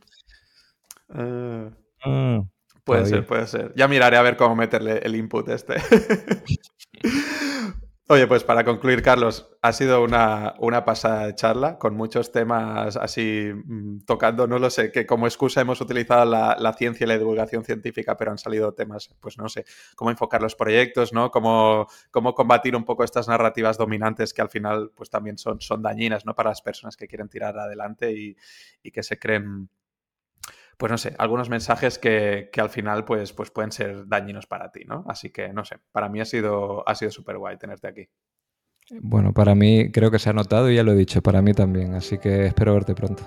[1.09, 1.71] Ah.
[2.05, 2.43] Ah,
[2.85, 3.73] puede ser, puede ser.
[3.77, 5.75] Ya miraré a ver cómo meterle el input este.
[8.13, 12.99] Oye, pues para concluir, Carlos, ha sido una, una pasada de charla con muchos temas
[12.99, 17.17] así mm, tocando, no lo sé, que como excusa hemos utilizado la, ciencia y la
[17.17, 19.65] divulgación científica, pero han salido temas, pues no sé,
[19.97, 21.31] cómo enfocar los proyectos, ¿no?
[21.31, 25.81] Cómo, cómo combatir un poco estas narrativas dominantes que al final pues también son, son
[25.81, 26.35] dañinas, ¿no?
[26.35, 28.37] Para las personas que quieren tirar adelante y,
[28.83, 29.71] y que se creen
[30.83, 34.85] pues no sé, algunos mensajes que, al final pues, pues pueden ser dañinos para ti,
[34.85, 35.05] ¿no?
[35.07, 38.09] Así que no sé, para mí ha sido, ha sido súper guay tenerte aquí.
[39.01, 41.55] Bueno, para mí creo que se ha notado y ya lo he dicho, para mí
[41.55, 43.23] también, así que espero verte pronto.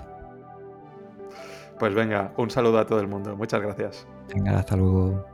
[1.78, 4.06] Pues venga, un saludo a todo el mundo, muchas gracias.
[4.34, 5.24] Venga, hasta luego.